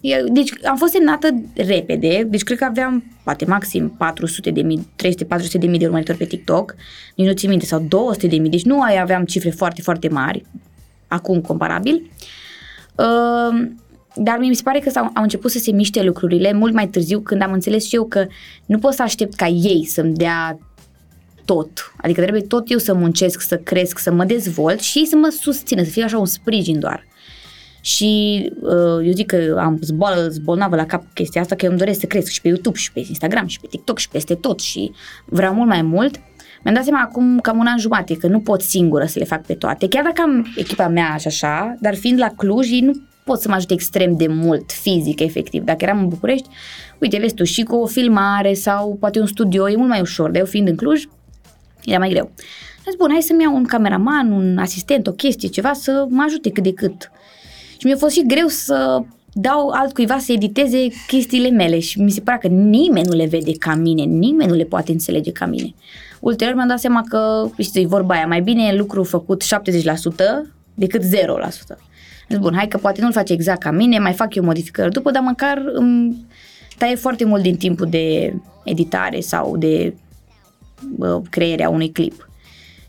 [0.00, 4.88] Eu, deci am fost semnată repede, deci cred că aveam poate maxim 400 de mii,
[5.06, 5.10] 300-400
[5.58, 6.74] de mii de urmăritori pe TikTok,
[7.16, 10.08] nici nu țin minte, sau 200 de mii, deci nu ai aveam cifre foarte, foarte
[10.08, 10.44] mari,
[11.12, 12.10] acum comparabil.
[12.96, 13.70] Uh,
[14.14, 17.20] dar mi se pare că s-au, au început să se miște lucrurile mult mai târziu
[17.20, 18.26] când am înțeles și eu că
[18.66, 20.58] nu pot să aștept ca ei să-mi dea
[21.44, 21.92] tot.
[21.96, 25.36] Adică trebuie tot eu să muncesc, să cresc, să mă dezvolt și ei să mă
[25.40, 27.06] susțină, să fie așa un sprijin doar.
[27.80, 31.80] Și uh, eu zic că am zboală, zbolnavă la cap chestia asta, că eu îmi
[31.80, 34.60] doresc să cresc și pe YouTube și pe Instagram și pe TikTok și peste tot
[34.60, 34.92] și
[35.24, 36.20] vreau mult mai mult.
[36.62, 39.46] Mi-am dat seama acum cam un an jumate că nu pot singură să le fac
[39.46, 39.88] pe toate.
[39.88, 42.92] Chiar dacă am echipa mea și așa, dar fiind la Cluj, ei nu
[43.24, 45.62] pot să mă ajute extrem de mult fizic, efectiv.
[45.62, 46.48] Dacă eram în București,
[46.98, 50.30] uite, vezi tu, și cu o filmare sau poate un studio, e mult mai ușor,
[50.30, 51.04] dar eu fiind în Cluj,
[51.84, 52.24] era mai greu.
[52.24, 56.22] Am zis, bun, hai să-mi iau un cameraman, un asistent, o chestie, ceva să mă
[56.26, 57.10] ajute cât de cât.
[57.78, 62.20] Și mi-a fost și greu să dau altcuiva să editeze chestiile mele și mi se
[62.20, 65.74] părea că nimeni nu le vede ca mine, nimeni nu le poate înțelege ca mine.
[66.22, 69.46] Ulterior mi-am dat seama că, știți, vorba aia, mai bine e lucru făcut 70%
[70.74, 71.06] decât 0%.
[72.28, 75.10] Zis, bun, hai că poate nu-l face exact ca mine, mai fac eu modificări după,
[75.10, 76.26] dar măcar îmi
[76.78, 79.94] taie foarte mult din timpul de editare sau de
[80.96, 82.28] bă, crearea unui clip.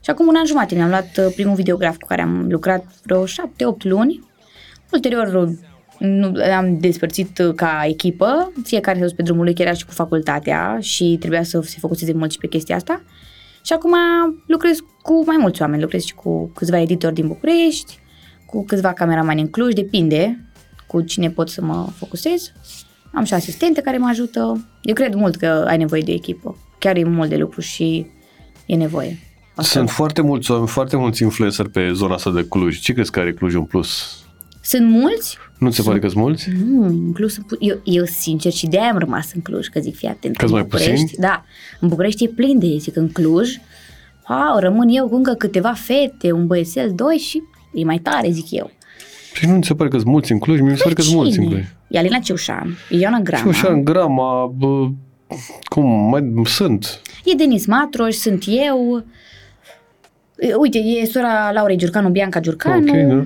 [0.04, 3.26] Și acum un an jumate mi-am luat uh, primul videograf cu care am lucrat vreo
[3.26, 3.28] 7-8
[3.82, 4.30] luni.
[4.92, 5.58] Ulterior
[6.06, 9.86] nu, am despărțit uh, ca echipă, fiecare s-a dus pe drumul lui, chiar era și
[9.86, 13.04] cu facultatea și trebuia să se focuseze mult și pe chestia asta.
[13.66, 13.94] Și acum
[14.48, 18.00] lucrez cu mai mulți oameni, lucrez și cu câțiva editori din București,
[18.46, 20.48] cu câțiva cameramani în Cluj, depinde
[20.88, 22.52] cu cine pot să mă focusez.
[23.14, 24.68] Am și asistente care mă ajută.
[24.82, 26.58] Eu cred mult că ai nevoie de echipă.
[26.80, 28.06] Chiar e mult de lucru și
[28.66, 29.20] e nevoie.
[29.56, 29.72] Asta.
[29.72, 32.80] Sunt foarte mulți oameni, foarte mulți influencer pe zona asta de Cluj.
[32.80, 34.18] Ce crezi că are Cluj în plus?
[34.62, 35.38] Sunt mulți?
[35.64, 36.50] Nu ți se pare că sunt mulți?
[36.66, 39.80] Nu, în Cluj sunt pu- eu, eu sincer și de-aia am rămas în Cluj, că
[39.80, 40.38] zic, fii atent.
[40.38, 41.12] Că-s în mai București, puțini?
[41.20, 41.46] Da,
[41.80, 43.58] în București e plin de ei, zic, în Cluj,
[44.24, 47.42] au, rămân eu cu încă câteva fete, un băiețel, doi și
[47.74, 48.72] e mai tare, zic eu.
[49.34, 50.60] Și nu ți se pare că sunt mulți în Cluj?
[50.60, 51.62] Mi se pare că sunt mulți în Cluj.
[51.88, 54.88] E Alina Ceușan, e Ioana Grama, Și așa, în grama, bă,
[55.64, 57.02] cum, mai sunt.
[57.26, 59.04] e Denis Matroș, sunt eu,
[60.38, 62.92] E, uite, e sora Laurei Giurcanu, Bianca Giurcanu.
[62.92, 63.26] Ok, da.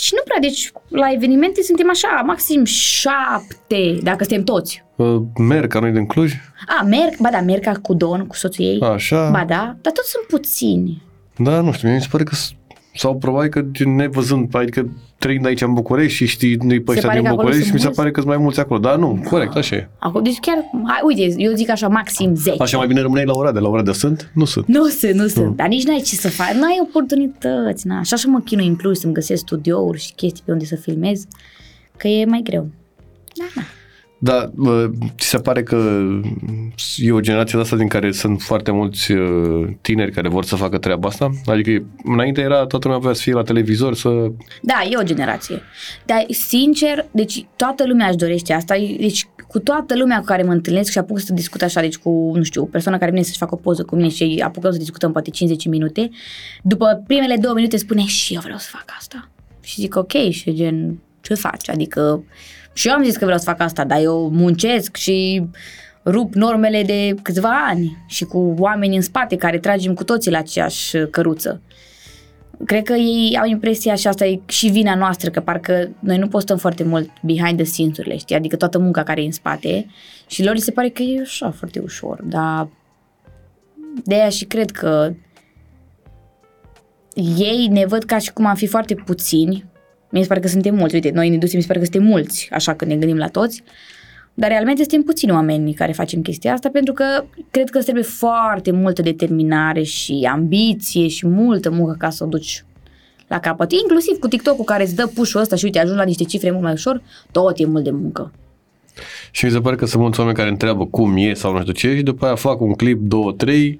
[0.00, 4.84] Și nu prea, deci la evenimente suntem așa, maxim șapte, dacă suntem toți.
[4.96, 6.32] Uh, Merca, nu din Cluj?
[6.80, 8.80] A, merg, ba da, Merca cu Don, cu soțul ei.
[8.80, 9.30] Așa.
[9.30, 11.02] Ba da, dar toți sunt puțini.
[11.36, 12.52] Da, nu știu, mie mi se pare că s-
[12.94, 17.08] sau probabil că gen, nevăzând, adică trăind aici în București și știi nu pe ăștia
[17.08, 17.98] pare din că acolo București, sunt mi se mulți?
[18.00, 18.80] pare că sunt mai mulți acolo.
[18.80, 19.88] Dar nu, corect, așa e.
[19.98, 22.62] Acum, deci chiar, hai, uite, eu zic așa, maxim 10.
[22.62, 23.60] Așa mai bine rămâneai la Oradea.
[23.60, 24.30] La Oradea sunt?
[24.34, 24.66] Nu sunt.
[24.66, 28.02] Nu sunt, nu sunt, dar nici n-ai ce să faci, n-ai oportunități, na.
[28.02, 31.26] Și așa mă chinui în Cluj să-mi găsesc studiouri și chestii pe unde să filmez,
[31.96, 32.68] că e mai greu.
[33.36, 33.62] Da, da.
[34.22, 36.00] Dar bă, ți se pare că
[36.96, 40.56] e o generație de asta din care sunt foarte mulți uh, tineri care vor să
[40.56, 41.30] facă treaba asta?
[41.44, 44.08] Adică înainte era toată lumea avea să fie la televizor, să...
[44.62, 45.62] Da, e o generație.
[46.06, 48.74] Dar, sincer, deci toată lumea își dorește asta.
[48.98, 52.32] Deci, cu toată lumea cu care mă întâlnesc și apuc să discut așa, deci cu,
[52.34, 54.78] nu știu, o persoană care vine să-și facă o poză cu mine și apucăm să
[54.78, 56.10] discutăm poate 50 minute,
[56.62, 59.28] după primele două minute spune și eu vreau să fac asta.
[59.60, 61.68] Și zic ok, și gen, ce faci?
[61.68, 62.22] Adică,
[62.72, 65.46] și eu am zis că vreau să fac asta, dar eu muncesc și
[66.04, 70.38] rup normele de câțiva ani și cu oameni în spate care tragem cu toții la
[70.38, 71.60] aceeași căruță.
[72.64, 76.28] Cred că ei au impresia și asta e și vina noastră, că parcă noi nu
[76.28, 78.36] postăm foarte mult behind the scenes-urile, știi?
[78.36, 79.86] Adică toată munca care e în spate
[80.26, 82.68] și lor li se pare că e așa foarte ușor, dar
[84.04, 85.12] de aia și cred că
[87.36, 89.64] ei ne văd ca și cum am fi foarte puțini.
[90.10, 90.94] Mi se pare că suntem mulți.
[90.94, 93.28] Uite, noi în industrie mi se pare că suntem mulți, așa că ne gândim la
[93.28, 93.62] toți.
[94.34, 98.04] Dar realmente suntem puțini oameni care facem chestia asta pentru că cred că îți trebuie
[98.04, 102.64] foarte multă determinare și ambiție și multă muncă ca să o duci
[103.26, 103.72] la capăt.
[103.72, 106.62] Inclusiv cu TikTok-ul care îți dă pușul ăsta și uite, ajungi la niște cifre mult
[106.62, 108.32] mai ușor, tot e mult de muncă.
[109.30, 111.72] Și mi se pare că sunt mulți oameni care întreabă cum e sau nu știu
[111.72, 113.78] ce și după aia fac un clip, două, trei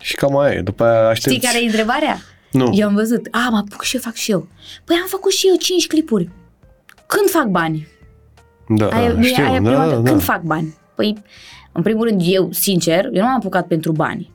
[0.00, 0.60] și cam aia e.
[0.60, 1.36] După aia aștepți...
[1.36, 2.18] Știi care e întrebarea?
[2.52, 2.70] Nu.
[2.74, 4.48] Eu am văzut, a, mă apuc și eu fac și eu.
[4.84, 6.28] Păi am făcut și eu 5 clipuri.
[7.06, 7.88] Când fac bani?
[8.68, 10.00] Da, Aia, nu e știu, aia da, prima da, dată.
[10.00, 10.10] da.
[10.10, 10.74] Când fac bani?
[10.94, 11.22] Păi,
[11.72, 14.32] în primul rând, eu, sincer, eu nu m-am apucat pentru bani.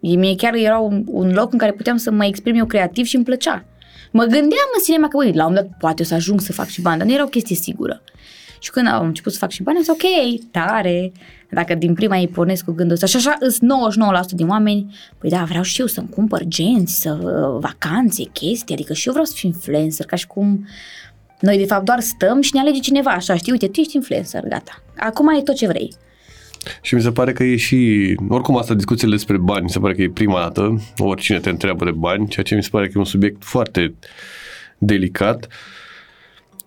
[0.00, 3.04] E- Mie chiar era un, un loc în care puteam să mă exprim eu creativ
[3.04, 3.64] și îmi plăcea.
[4.12, 6.52] Mă gândeam în sinema că, uite, la un moment dat poate o să ajung să
[6.52, 8.02] fac și bani, dar nu era o chestie sigură.
[8.60, 11.12] Și când am început să fac și bani, am zis, ok, tare,
[11.50, 13.06] dacă din prima ei pornesc cu gândul ăsta.
[13.06, 13.60] Și așa îs 99%
[14.30, 17.18] din oameni, păi da, vreau și eu să-mi cumpăr genți, să,
[17.60, 20.66] vacanțe, chestii, adică și eu vreau să fiu influencer, ca și cum
[21.40, 24.42] noi de fapt doar stăm și ne alege cineva așa, știi, uite, tu ești influencer,
[24.48, 24.82] gata.
[24.96, 25.94] Acum ai tot ce vrei.
[26.82, 29.94] Și mi se pare că e și, oricum asta discuțiile despre bani, mi se pare
[29.94, 32.92] că e prima dată, oricine te întreabă de bani, ceea ce mi se pare că
[32.96, 33.94] e un subiect foarte
[34.78, 35.48] delicat.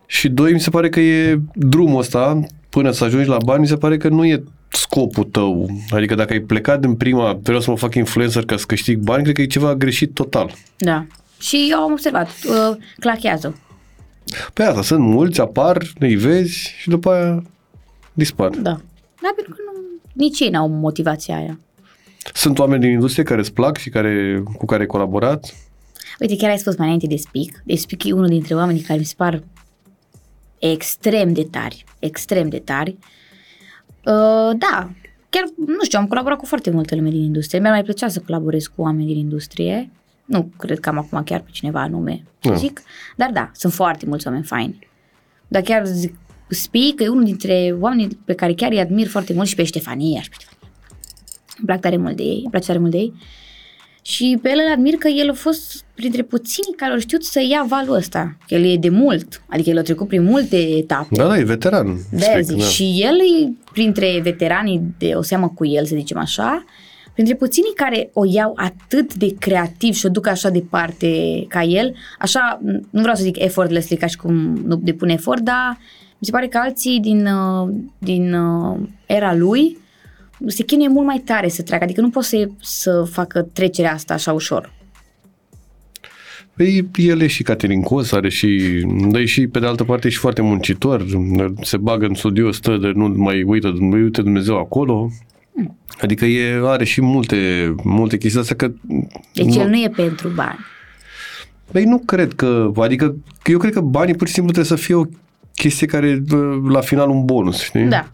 [0.05, 2.39] Și doi, mi se pare că e drumul ăsta,
[2.69, 5.69] până să ajungi la bani, mi se pare că nu e scopul tău.
[5.89, 9.23] Adică dacă ai plecat din prima, vreau să mă fac influencer ca să câștig bani,
[9.23, 10.53] cred că e ceva greșit total.
[10.77, 11.05] Da.
[11.39, 13.59] Și eu am observat, uh, clachează.
[14.53, 17.43] Pe asta sunt mulți, apar, îi vezi și după aia
[18.13, 18.49] dispar.
[18.49, 18.79] Da.
[19.21, 19.81] Da, pentru că nu,
[20.13, 21.59] nici ei n-au motivația aia.
[22.33, 25.55] Sunt oameni din industrie care îți plac și care, cu care ai colaborat?
[26.19, 27.61] Uite, chiar ai spus mai înainte de Speak.
[27.63, 29.43] De Speak e unul dintre oamenii care mi se par
[30.71, 31.83] extrem de tari.
[31.99, 32.97] Extrem de tari.
[34.05, 34.89] Uh, da,
[35.29, 37.59] chiar, nu știu, am colaborat cu foarte multe lume din industrie.
[37.59, 39.89] Mi-ar mai plăcea să colaborez cu oameni din industrie.
[40.25, 42.55] Nu cred că am acum chiar pe cineva anume, să Da.
[42.55, 42.81] zic.
[43.15, 44.87] Dar da, sunt foarte mulți oameni faini.
[45.47, 46.15] Dar chiar zic,
[46.49, 50.21] Speak e unul dintre oamenii pe care chiar îi admir foarte mult și pe Ștefania.
[50.21, 50.69] Și pe Ștefania.
[51.57, 53.13] Îmi plac tare mult de ei, îmi place tare mult de ei.
[54.05, 57.41] Și pe el îl admir că el a fost printre puținii care au știut să
[57.49, 58.37] ia valul ăsta.
[58.47, 61.15] Că el e de mult, adică el a trecut prin multe etape.
[61.15, 61.97] Da, da, e veteran.
[62.11, 62.57] De Spec, zic.
[62.57, 62.63] da.
[62.63, 66.63] Și el e printre veteranii de o seamă cu el, să zicem așa,
[67.13, 71.95] printre puținii care o iau atât de creativ și o duc așa departe ca el,
[72.19, 74.33] așa, nu vreau să zic effortlessly ca și cum
[74.65, 75.77] nu depune efort, dar
[76.17, 79.77] mi se pare că alții din, uh, din uh, era lui
[80.47, 84.13] se chinuie mult mai tare să treacă, adică nu poți să, să facă trecerea asta
[84.13, 84.73] așa ușor.
[86.55, 90.09] Păi el e și caterincos, are și, dar e și pe de altă parte e
[90.09, 91.05] și foarte muncitor,
[91.61, 95.09] se bagă în studio, stă de nu mai uită, nu uite Dumnezeu acolo.
[96.01, 98.71] Adică e, are și multe, multe chestii astea că...
[99.33, 100.59] Deci el nu e pentru bani.
[101.71, 104.95] Păi nu cred că, adică eu cred că banii pur și simplu trebuie să fie
[104.95, 105.03] o
[105.55, 107.83] chestie care bă, la final un bonus, știi?
[107.85, 108.11] Da.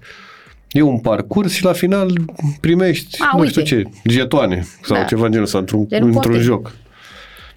[0.71, 2.13] E un parcurs și la final
[2.60, 3.51] primești, A, nu uite.
[3.51, 5.03] știu ce, jetoane sau Da.
[5.03, 6.38] ceva în genul ăsta, într-un, Gen într-un poate.
[6.43, 6.75] joc.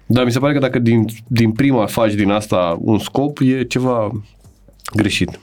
[0.05, 3.63] Dar mi se pare că dacă din, din prima faci din asta un scop, e
[3.63, 4.11] ceva
[4.95, 5.39] greșit.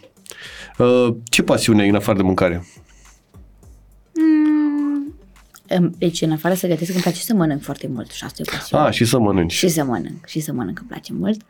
[0.79, 2.67] Uh, ce pasiune ai în afară de mâncare?
[4.15, 5.15] Mm,
[5.69, 8.45] Îmi- Deci, în afară să gătesc, îmi place să mănânc foarte mult și asta e
[8.49, 8.83] o pasiune.
[8.85, 9.53] Ah, și să mănânci.
[9.53, 11.41] Și să mănânc, și să mănânc îmi place mult.
[11.41, 11.47] Uh,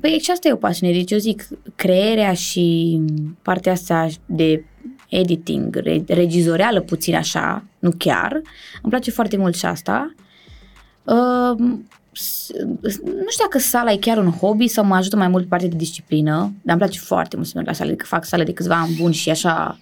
[0.00, 2.98] păi și asta e o pasiune, deci eu zic crearea și
[3.42, 4.64] partea asta de
[5.08, 8.32] editing, re- regizoreală puțin așa, nu chiar,
[8.82, 10.14] îmi place foarte mult și asta.
[11.04, 11.78] Uh,
[12.12, 12.50] s-
[13.04, 15.68] nu știu dacă sala e chiar un hobby sau mă ajută mai mult pe partea
[15.68, 18.52] de disciplină, dar îmi place foarte mult să merg la sală, adică fac sală de
[18.52, 19.78] câțiva ani buni și așa,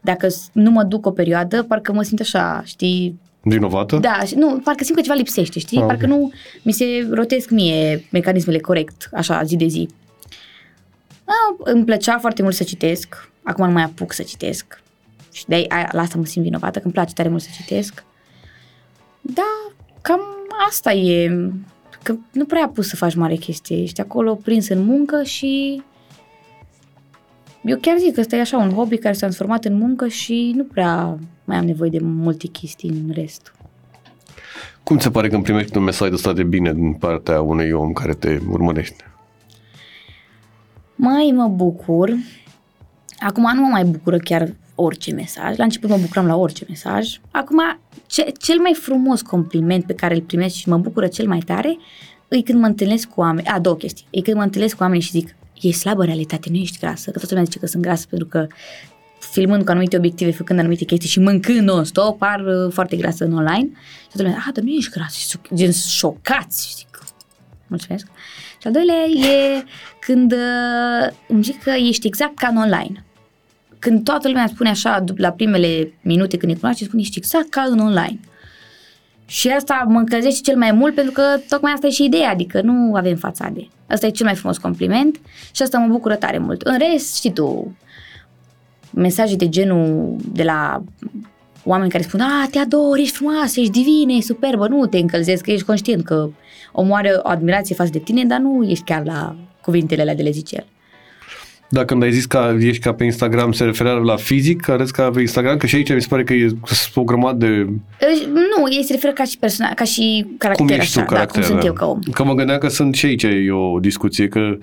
[0.00, 3.96] dacă s- nu mă duc o perioadă, parcă mă simt așa, știi, Vinovată?
[3.96, 5.78] da, și nu, parcă simt că ceva lipsește, știi?
[5.78, 6.10] Ah, parcă ok.
[6.10, 9.88] nu mi se rotesc mie mecanismele corect, așa, zi de zi.
[11.24, 14.82] Da, îmi plăcea foarte mult să citesc, acum nu mai apuc să citesc.
[15.32, 18.04] Și de aia, la asta mă simt vinovată, că îmi place tare mult să citesc.
[19.20, 20.20] Da, cam
[20.68, 21.50] asta e,
[22.02, 25.82] că nu prea pus să faci mare chestie, ești acolo prins în muncă și
[27.64, 30.52] eu chiar zic că ăsta e așa un hobby care s-a transformat în muncă și
[30.56, 33.54] nu prea mai am nevoie de multe chestii în rest.
[34.82, 37.92] Cum ți se pare când primești un mesaj ăsta de bine din partea unui om
[37.92, 39.04] care te urmărește?
[40.94, 42.14] Mai mă bucur.
[43.18, 45.56] Acum nu mă mai bucură chiar orice mesaj.
[45.56, 47.20] La început mă bucuram la orice mesaj.
[47.30, 47.58] Acum,
[48.06, 51.78] ce, cel mai frumos compliment pe care îl primesc și mă bucură cel mai tare
[52.28, 53.46] e când mă întâlnesc cu oameni.
[53.46, 54.06] A, două chestii.
[54.10, 57.10] E când mă întâlnesc cu oameni și zic, e slabă în realitate, nu ești grasă.
[57.10, 58.46] Că toată lumea zice că sunt grasă pentru că
[59.34, 63.32] filmând cu anumite obiective, făcând anumite chestii și mâncând non-stop, par uh, foarte grasă în
[63.32, 63.68] online.
[64.00, 65.16] Și toată lumea, a, dar nu ești grasă.
[65.18, 66.66] Și sunt gen șocați.
[66.68, 66.98] Și zic,
[67.66, 68.06] mulțumesc.
[68.60, 69.64] Și al doilea e
[70.00, 73.04] când uh, îmi zic că ești exact ca în online.
[73.78, 77.48] Când toată lumea spune așa, dup- la primele minute când ne cunoaște, spune ești exact
[77.48, 78.20] ca în online.
[79.26, 82.60] Și asta mă încălzește cel mai mult pentru că tocmai asta e și ideea, adică
[82.60, 83.68] nu avem fațade.
[83.86, 85.20] Asta e cel mai frumos compliment
[85.52, 86.62] și asta mă bucură tare mult.
[86.62, 87.76] În rest, știi tu,
[88.94, 90.82] mesaje de genul de la
[91.64, 95.44] oameni care spun, a, te ador, ești frumoasă, ești divină, ești superbă, nu te încălzesc,
[95.44, 96.28] că ești conștient că
[96.72, 100.22] omul are o admirație față de tine, dar nu ești chiar la cuvintele alea de
[100.22, 100.66] le zice el.
[101.68, 104.92] Da, când ai zis că ești ca pe Instagram, se referea la fizic, că arăți
[104.92, 106.50] ca pe Instagram, că și aici mi se pare că e
[106.94, 107.66] o grămadă de...
[107.68, 111.14] Uh, Nu, ei se referă ca și persoana, ca și caracter Cum ești așa, tu,
[111.14, 111.66] caracter, da, cum sunt da.
[111.66, 111.98] eu ca om.
[112.12, 114.56] Că mă gândeam că sunt și aici e o discuție, că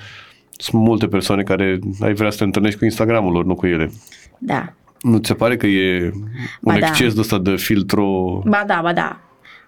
[0.62, 3.91] sunt multe persoane care ai vrea să te întâlnești cu Instagramul lor, nu cu ele.
[4.38, 4.74] Da.
[5.02, 6.21] Nu ți se pare că e un
[6.62, 6.88] Ba da.
[6.88, 8.41] exces de ăsta de filtru?
[8.47, 9.19] Ba da, ba da.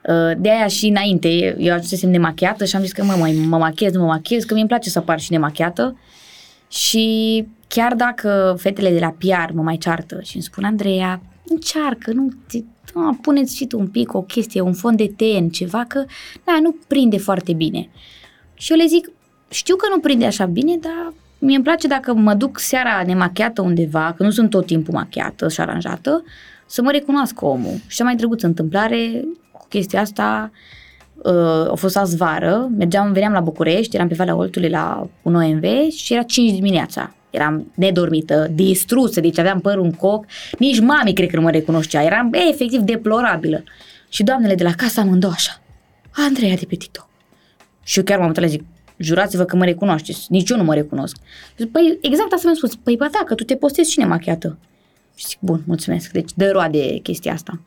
[0.07, 3.57] Uh, De aia și înainte, eu ajunsesem nemachiată și am zis că mă, mă, mă
[3.57, 5.97] machiez, nu mă machiez, că mi-e place să apar și nemachiată.
[6.67, 12.11] Și chiar dacă fetele de la PR mă mai ceartă și îmi spun, Andreea, încearcă,
[12.11, 12.57] nu, te,
[12.93, 16.05] a, puneți și tu un pic o chestie, un fond de ten, ceva, că
[16.43, 17.89] da, nu prinde foarte bine.
[18.53, 19.11] Și eu le zic,
[19.53, 23.61] știu că nu prinde așa bine, dar mie îmi place dacă mă duc seara nemachiată
[23.61, 26.23] undeva, că nu sunt tot timpul machiată și aranjată,
[26.65, 27.75] să mă recunoască omul.
[27.87, 30.51] Și cea mai drăguță întâmplare cu chestia asta
[31.15, 35.35] uh, a fost azi vară, mergeam, veneam la București, eram pe Valea Oltului la un
[35.35, 37.15] OMV și era 5 dimineața.
[37.29, 40.25] Eram nedormită, distrusă, deci aveam părul în coc,
[40.59, 43.63] nici mami cred că nu mă recunoștea, eram e, efectiv deplorabilă.
[44.09, 45.61] Și doamnele de la casă amândouă așa,
[46.11, 47.07] Andreea de pe TikTok.
[47.83, 48.63] Și eu chiar m-am uitat la zic,
[49.03, 51.15] jurați-vă că mă recunoașteți, nici eu nu mă recunosc.
[51.57, 54.57] Zic, păi exact asta mi-am spus, păi ba da, că tu te postezi și nemachiată.
[55.15, 57.59] Și zic, bun, mulțumesc, deci dă roade chestia asta.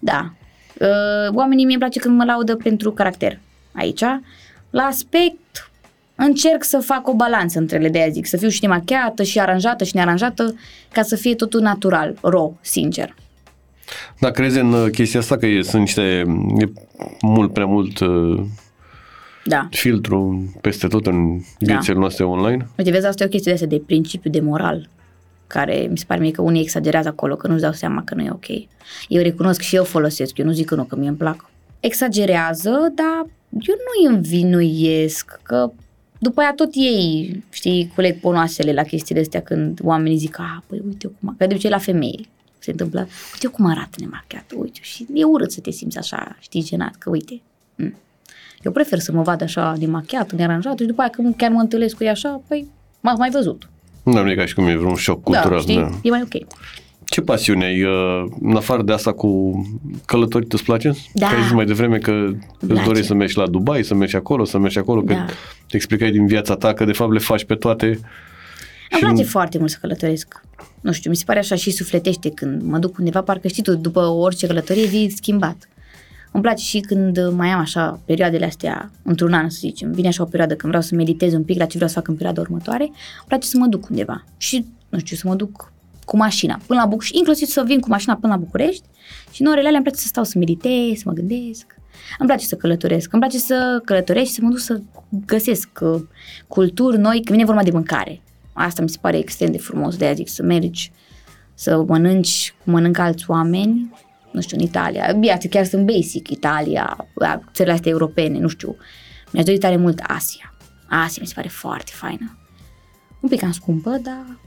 [0.00, 0.32] Da,
[0.80, 3.38] uh, oamenii mi-e place când mă laudă pentru caracter
[3.72, 4.02] aici.
[4.70, 5.70] La aspect,
[6.14, 9.40] încerc să fac o balanță între ele, de aia zic, să fiu și nemachiată, și
[9.40, 10.54] aranjată, și nearanjată,
[10.92, 13.14] ca să fie totul natural, raw, sincer.
[14.20, 16.02] Da, crezi în uh, chestia asta că e, sunt niște,
[16.58, 16.72] e
[17.20, 18.44] mult prea mult uh,
[19.44, 19.68] Da.
[19.70, 22.68] filtru peste tot în viețile noastre online?
[22.78, 24.88] Uite, vezi, asta e o chestie de asta de principiu de moral,
[25.46, 28.22] care mi se pare mie că unii exagerează acolo, că nu-și dau seama că nu
[28.22, 28.48] e ok.
[29.08, 31.50] Eu recunosc și eu folosesc, eu nu zic că nu, că mie îmi plac.
[31.80, 35.72] Exagerează, dar eu nu îi învinuiesc, că
[36.18, 40.82] după aia tot ei, știi, culeg ponoasele la chestiile astea când oamenii zic, a, păi
[40.86, 42.28] uite cum, că de obicei la femei
[42.58, 46.64] se întâmplă, uite cum arată nemachiat, uite, și e urât să te simți așa, știi,
[46.64, 47.40] genat, că uite.
[47.74, 47.94] Mm.
[48.64, 51.96] Eu prefer să mă vad așa nemachiat, nearanjat și după aia când chiar mă întâlnesc
[51.96, 52.66] cu ea așa, păi
[53.00, 53.68] m-ați mai văzut.
[54.02, 55.60] Nu e ca și cum e vreun șoc Da, cultural.
[55.60, 55.76] știi?
[55.76, 55.90] Da.
[56.02, 56.46] E mai ok.
[57.04, 57.82] Ce pasiune ai?
[57.82, 59.52] uh, În afară de asta cu
[60.04, 60.92] călătorit îți place?
[61.14, 61.26] Da.
[61.28, 62.10] Că ai zis mai devreme că
[62.60, 62.84] îți place.
[62.84, 65.26] dorești să mergi la Dubai, să mergi acolo, să mergi acolo, că Da.
[65.68, 67.86] te explicai din viața ta că de fapt le faci pe toate.
[67.86, 67.98] Îmi
[68.90, 70.40] și place nu- foarte mult să călătoresc.
[70.80, 73.74] Nu știu, mi se pare așa și sufletește când mă duc undeva, parcă știi tu,
[73.74, 75.68] după orice călătorie vii schimbat.
[76.34, 80.22] Îmi place și când mai am așa perioadele astea, într-un an să zicem, vine așa
[80.22, 82.40] o perioadă când vreau să meditez un pic la ce vreau să fac în perioada
[82.40, 82.94] următoare, îmi
[83.26, 84.24] place să mă duc undeva.
[84.36, 85.72] Și, nu știu, să mă duc
[86.04, 88.84] cu mașina până la București, inclusiv să vin cu mașina până la București
[89.30, 91.76] și în orele alea îmi place să stau să meditez, să mă gândesc.
[92.18, 94.80] Îmi place să călătoresc, îmi place să călătoresc și să mă duc să
[95.26, 96.02] găsesc uh,
[96.48, 98.20] culturi noi, când vine vorba de mâncare.
[98.52, 100.92] Asta mi se pare extrem de frumos, de aia zic să mergi,
[101.54, 103.90] să mănânci cum mănâncă alți oameni,
[104.34, 105.12] nu știu, în Italia.
[105.18, 108.76] Bine, chiar sunt basic, Italia, a, țările astea europene, nu știu.
[109.30, 110.54] Mi-aș dori tare mult Asia.
[110.88, 112.38] Asia mi se pare foarte faină.
[113.20, 114.38] Un pic cam scumpă, dar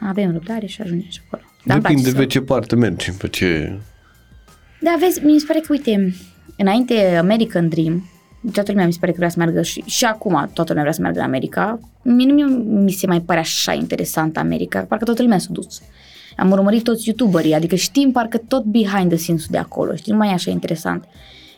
[0.00, 1.42] avem răbdare și ajungem și acolo.
[1.64, 3.78] Dar îmi place Depinde să- pe ce parte mergi, pe ce...
[4.80, 6.14] da, vezi, mi se pare că, uite,
[6.56, 8.08] înainte American Dream,
[8.52, 10.92] toată lumea mi se pare că vrea să meargă și, și acum toată lumea vrea
[10.92, 11.80] să meargă în America.
[12.02, 15.80] Mie nu mi- mi se mai pare așa interesant America, parcă toată lumea s-a dus.
[16.38, 20.18] Am urmărit toți youtuberii, adică știm parcă tot behind the scenes-ul de acolo, știi, nu
[20.18, 21.04] mai e așa interesant.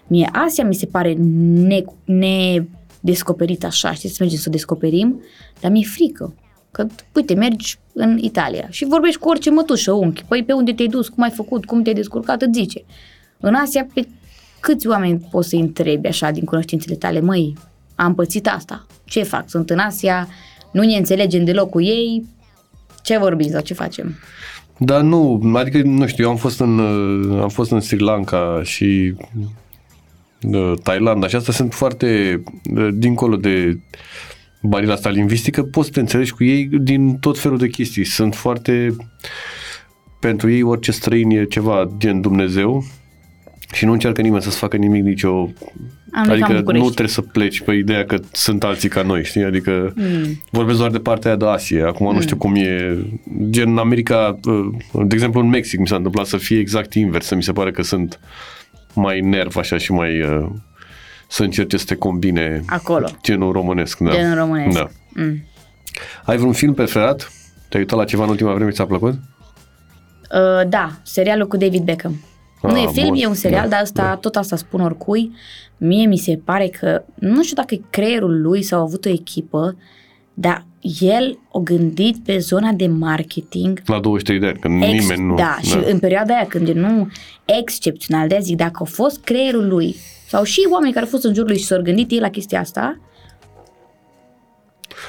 [0.06, 5.22] Mie Asia mi se pare ne, nedescoperit așa, știi, să mergem să o descoperim,
[5.60, 6.34] dar mi-e frică.
[6.70, 10.88] Că, uite, mergi în Italia și vorbești cu orice mătușă, unchi, păi pe unde te-ai
[10.88, 12.84] dus, cum ai făcut, cum te-ai descurcat, îți zice.
[13.40, 14.08] În Asia, pe
[14.60, 17.56] câți oameni poți să-i întrebi așa din cunoștințele tale, măi,
[17.94, 20.28] am pățit asta, ce fac, sunt în Asia,
[20.72, 22.26] nu ne înțelegem deloc cu ei,
[23.02, 24.14] ce vorbim sau ce facem?
[24.82, 28.60] Dar nu, adică, nu știu, eu am fost în, uh, am fost în Sri Lanka
[28.62, 29.14] și
[30.42, 32.42] uh, Thailanda și astea sunt foarte,
[32.76, 33.80] uh, dincolo de
[34.62, 38.04] bariera asta lingvistică, poți să te înțelegi cu ei din tot felul de chestii.
[38.04, 38.96] Sunt foarte,
[40.20, 42.84] pentru ei orice străin e ceva gen Dumnezeu
[43.72, 45.30] și nu încearcă nimeni să-ți facă nimic nicio...
[46.12, 46.84] Am adică adică în nu București.
[46.94, 49.44] trebuie să pleci pe ideea că sunt alții ca noi, știi?
[49.44, 50.42] Adică Mm.
[50.50, 51.86] vorbesc doar de partea aia de Asia.
[51.86, 52.98] Acum nu știu cum e.
[53.50, 54.68] Gen în America, uh,
[55.06, 57.26] de exemplu în Mexic mi s-a întâmplat să fie exact invers.
[57.26, 58.20] Să mi se pare că sunt
[58.94, 60.22] mai nerv așa și mai...
[60.22, 60.46] uh,
[61.28, 63.08] Să încerce să te combine Acolo.
[63.22, 63.98] genul românesc.
[63.98, 64.10] Da.
[64.10, 64.76] Genul românesc.
[64.78, 64.88] Da.
[65.08, 65.44] Mm.
[66.24, 67.32] Ai vreun film preferat?
[67.68, 69.12] Te-ai uitat la ceva în ultima vreme, ți-a plăcut?
[69.12, 72.24] Uh, da, serialul cu David Beckham.
[72.62, 73.16] Nu Ah, e film, bun.
[73.20, 74.16] e un serial, Da, dar asta, da.
[74.16, 75.32] tot asta spun oricui.
[75.76, 79.08] Mie mi se pare că, nu știu dacă e creierul lui sau a avut o
[79.08, 79.76] echipă,
[80.34, 80.64] dar
[81.00, 85.34] el o gândit pe zona de marketing La 23 de ani, când Ex- nimeni nu...
[85.34, 87.08] Da, și în perioada aia când e nu
[87.44, 89.96] excepțional, de zic, dacă a fost creierul lui
[90.28, 92.60] sau și oamenii care au fost în jurul lui și s-au gândit ei la chestia
[92.60, 92.98] asta,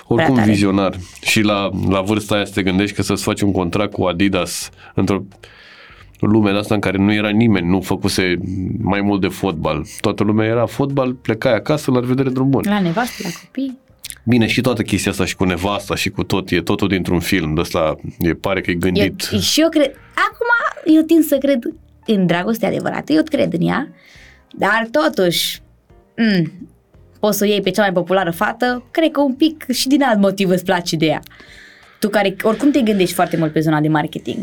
[0.07, 0.51] Oricum tare.
[0.51, 0.95] vizionar.
[1.21, 4.69] Și la, la vârsta aia să te gândești că să-ți faci un contract cu Adidas
[4.95, 5.23] într-o
[6.25, 8.37] lume de asta în care nu era nimeni, nu făcuse
[8.77, 9.85] mai mult de fotbal.
[10.01, 12.61] Toată lumea era fotbal, plecai acasă, la revedere drum bun.
[12.65, 13.77] la nevastă, la copii,
[14.23, 17.53] Bine, și toată chestia asta și cu nevasta și cu tot, e totul dintr-un film
[17.53, 19.21] de ăsta, e pare că e eu, gândit.
[19.21, 19.91] și eu cred,
[20.31, 20.47] acum
[20.95, 21.59] eu tind să cred
[22.05, 23.87] în dragoste adevărată, eu cred în ea,
[24.57, 26.51] dar totuși, m-
[27.19, 30.03] poți să o iei pe cea mai populară fată, cred că un pic și din
[30.03, 31.21] alt motiv îți place de ea.
[31.99, 34.37] Tu care oricum te gândești foarte mult pe zona de marketing.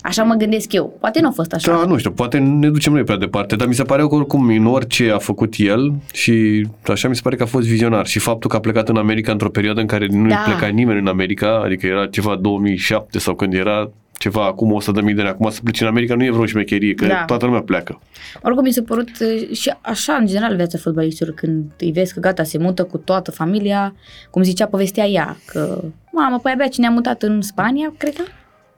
[0.00, 0.96] Așa mă gândesc eu.
[1.00, 1.72] Poate nu a fost așa.
[1.72, 4.48] Da, nu știu, poate ne ducem noi prea departe, dar mi se pare că oricum
[4.48, 8.18] în orice a făcut el și așa mi se pare că a fost vizionar și
[8.18, 10.42] faptul că a plecat în America într-o perioadă în care nu Da.
[10.44, 15.04] pleca nimeni în America, adică era ceva 2007 sau când era ceva acum 100 de
[15.04, 17.24] mii de ani, acum să pleci în America nu e vreo șmecherie, că Da.
[17.26, 18.00] toată lumea pleacă.
[18.42, 22.20] Oricum mi s-a părut uh, și așa în general viața fotbalistilor când îi vezi că
[22.20, 23.94] gata se mută cu toată familia,
[24.30, 25.82] cum zicea povestea ea, că
[26.12, 28.22] mamă, păi abia cine a mutat în Spania, cred că?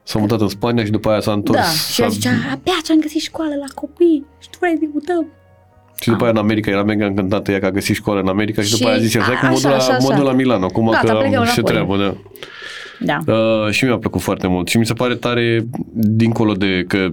[0.09, 1.57] S-a mutat în Spania și după aia s-a întors.
[1.57, 4.77] Da, și ea s-a- zicea, abia ce-am găsit școală la copii și tu vrei să
[4.81, 5.25] ne mutăm.
[6.01, 8.61] Și după aia în America era mega încântată ea că a găsit școală în America
[8.61, 10.15] și, după Și aia zice, hai că mă așa, duc la, așa, mă așa.
[10.17, 11.73] duc la Milano, acum Gata, că plecăm am și înapoi.
[11.73, 12.15] treabă, da.
[13.25, 13.33] Da.
[13.33, 17.07] Uh, și mi-a plăcut foarte mult și mi se pare tare dincolo de că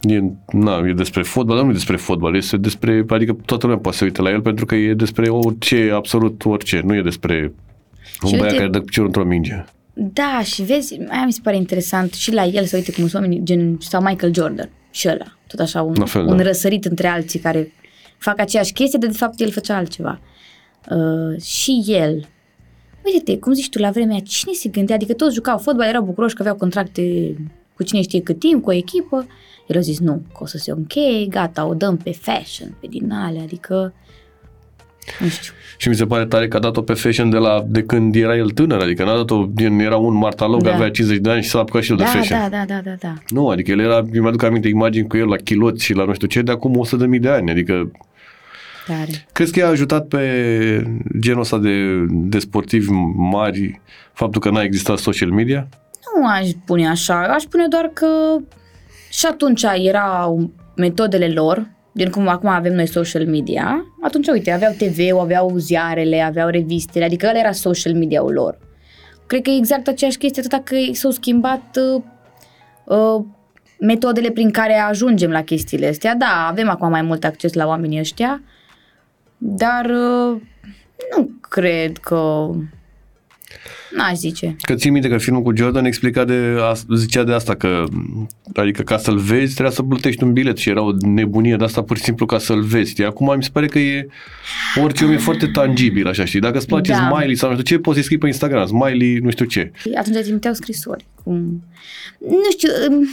[0.00, 0.20] e,
[0.52, 3.96] na, e despre fotbal, dar nu e despre fotbal, este despre, adică toată lumea poate
[3.96, 7.52] să uite la el pentru că e despre orice, absolut orice, nu e despre
[8.22, 9.64] un Și băiat uite- care dă cu piciorul într-o minge.
[9.98, 13.14] Da, și vezi, aia mi se pare interesant și la el să uite cum sunt
[13.22, 16.42] oamenii, gen, sau Michael Jordan și ăla, tot așa, un, La fel, un da.
[16.42, 17.72] răsărit între alții care
[18.18, 20.20] fac aceeași chestie, dar de fapt el făcea altceva.
[20.90, 22.28] Uh, și el,
[23.04, 26.02] uite-te, cum zici tu, la vremea aia, cine se gândea, adică toți jucau fotbal, erau
[26.02, 27.36] bucuroși că aveau contracte
[27.74, 29.26] cu cine știe cât timp, cu o echipă,
[29.66, 32.86] el a zis nu, că o să se încheie, gata, o dăm pe fashion, pe
[32.86, 33.94] din alea, adică,
[35.20, 35.52] nu știu.
[35.78, 38.36] Și mi se pare tare că a dat-o pe fashion de, la, de când era
[38.36, 40.74] el tânăr, adică n-a dat-o, gen, era un martalog, Da.
[40.74, 42.38] avea 50 de ani și s-a apucat și el de Da, fashion.
[42.40, 43.14] da, da, da, da, da.
[43.28, 46.14] Nu, adică el era, eu mi-aduc aminte imagini cu el la chiloți și la nu
[46.14, 47.90] știu ce, de acum 100 de mii de ani, adică
[48.86, 49.26] Tare.
[49.32, 50.20] Crezi că i-a ajutat pe
[51.20, 53.80] genul ăsta de, de sportivi mari
[54.12, 55.68] faptul că n-a existat social media?
[56.16, 58.06] Nu aș pune așa, aș pune doar că
[59.10, 64.72] și atunci erau metodele lor, din cum acum avem noi social media, atunci, uite, aveau
[64.72, 68.58] TV-ul, aveau ziarele, aveau revistele, adică ăla era social media-ul lor.
[69.26, 72.02] Cred că e exact aceeași chestie, atâta că s-au schimbat uh,
[72.84, 73.24] uh,
[73.80, 76.14] metodele prin care ajungem la chestiile astea.
[76.14, 78.42] Da, avem acum mai mult acces la oamenii ăștia,
[79.38, 80.40] dar uh,
[81.16, 82.50] nu cred că...
[83.90, 84.56] N-aș zice.
[84.60, 87.84] Că țin minte că filmul cu Jordan explica de, as- zicea de asta că
[88.54, 91.82] adică ca să-l vezi trebuia să plătești un bilet și era o nebunie de asta
[91.82, 92.90] pur și simplu ca să-l vezi.
[92.90, 93.04] Știi?
[93.04, 94.06] Acum mi se pare că e
[94.82, 96.40] orice om e foarte tangibil așa, știi?
[96.40, 97.08] Dacă îți place Da.
[97.10, 99.72] Smiley sau nu știu ce, poți să-i scrii pe Instagram, Smiley nu știu ce.
[99.96, 101.06] Atunci trimiteau scrisori.
[101.24, 101.62] Cum...
[102.18, 103.08] Nu știu, um,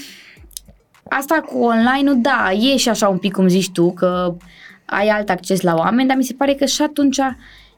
[1.04, 4.36] asta cu online-ul, da, e și așa un pic cum zici tu, că
[4.86, 7.18] ai alt acces la oameni, dar mi se pare că și atunci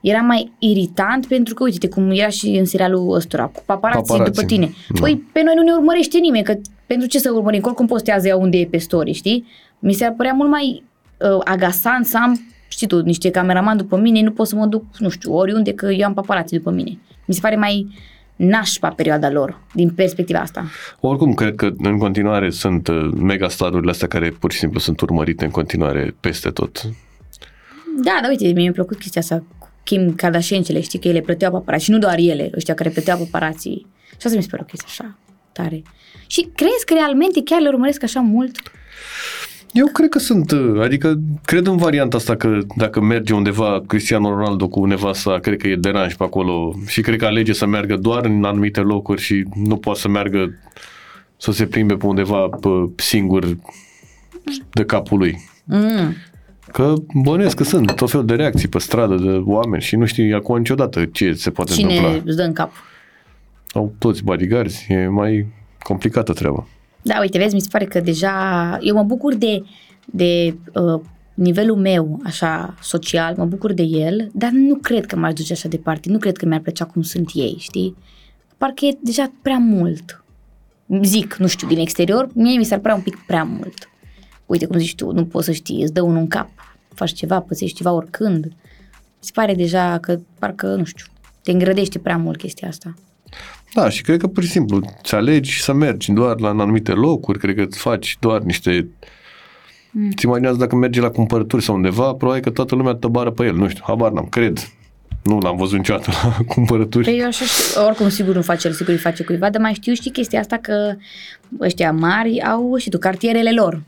[0.08, 4.34] era mai iritant pentru că, uite cum era și în serialul ăstora, cu paparații, Paparații,
[4.34, 4.74] după tine.
[4.90, 5.00] da.
[5.00, 7.62] Păi pe noi nu ne urmărește nimeni, că pentru ce să urmărim?
[7.62, 9.46] Că oricum postează ea unde e pe story, știi?
[9.80, 10.84] Mi se părea mult mai
[11.20, 14.84] uh, agasant să am, știi tu, niște cameraman după mine, nu pot să mă duc,
[15.00, 16.98] nu știu, oriunde, că eu am paparații după mine.
[17.26, 17.88] Mi se pare mai
[18.36, 20.66] nașpa perioada lor, din perspectiva asta.
[21.00, 25.46] Oricum, cred că în continuare sunt uh, megastarurile astea care pur și simplu sunt urmărite
[25.46, 26.82] în continuare peste tot.
[28.04, 29.55] Da, dar uite, mie mi-a plăcut chestia asta cu
[29.86, 33.88] Kim Kardashian-cele, știi că ele plăteau paparați și nu doar ele, ăștia care plăteau paparații.
[34.10, 35.18] Și asta mi se pare o chestie așa
[35.52, 35.84] tare.
[36.28, 38.56] Și crezi că realmente chiar le urmăresc așa mult?
[39.72, 44.30] Eu cred că sunt, uh, adică cred în varianta asta că dacă merge undeva Cristiano
[44.30, 47.96] Ronaldo cu nevasta, cred că e deranj pe acolo și cred că alege să meargă
[47.96, 50.54] doar în anumite locuri și nu poate să meargă
[51.38, 53.58] să se plimbe pe undeva pe singur
[54.74, 55.38] de capul lui.
[55.64, 56.16] Mm.
[56.72, 56.94] Că
[57.24, 60.58] bănuiesc că sunt tot felul de reacții pe stradă de oameni și nu știi acum
[60.58, 62.22] niciodată ce se poate Cine întâmpla.
[62.26, 62.72] îți dă în cap?
[63.74, 65.46] Au toți bodyguards, e mai
[65.80, 66.68] complicată treaba.
[67.02, 68.32] Da, uite, vezi, mi se pare că deja...
[68.82, 69.64] Eu mă bucur de,
[70.06, 71.02] de uh,
[71.34, 75.68] nivelul meu, așa, social, mă bucur de el, dar nu cred că m-aș duce așa
[75.68, 76.10] departe.
[76.10, 77.96] Nu cred că mi-ar plăcea cum sunt ei, știi?
[78.58, 80.24] Parcă e deja prea mult.
[81.04, 83.90] Zic, nu știu, din exterior, mie mi s-ar părea un pic prea mult.
[84.46, 86.50] Uite, cum zici tu, nu poți să știi, îți dă unul în cap,
[86.94, 88.46] faci ceva, pățești ceva oricând.
[88.46, 88.52] Mi
[89.20, 91.06] se pare deja că parcă, nu știu,
[91.44, 92.94] Te îngrădește prea mult chestia asta.
[93.74, 96.92] Da, și cred că pur și simplu ți alegi să mergi doar la în anumite
[96.92, 98.88] locuri, cred că îți faci doar niște...
[99.92, 100.12] Mm.
[100.12, 103.46] Ți imaginează dacă mergi la cumpărături sau undeva, probabil că toată lumea te bară pe
[103.46, 104.70] el, nu știu, habar n-am, cred.
[105.24, 107.04] Nu l-am văzut niciodată la cumpărături.
[107.04, 109.74] Păi eu așa știu, oricum sigur nu face el, sigur îi face cuiva, dar mai
[109.74, 110.96] știu, știi chestia asta că
[111.62, 113.82] ăștia mari au și tu cartierele lor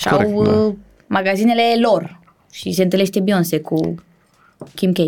[0.00, 0.50] și Corect, au da.
[0.50, 0.74] uh,
[1.06, 2.18] magazinele lor
[2.52, 3.94] și se întâlnește Beyoncé cu
[4.74, 4.98] Kim K.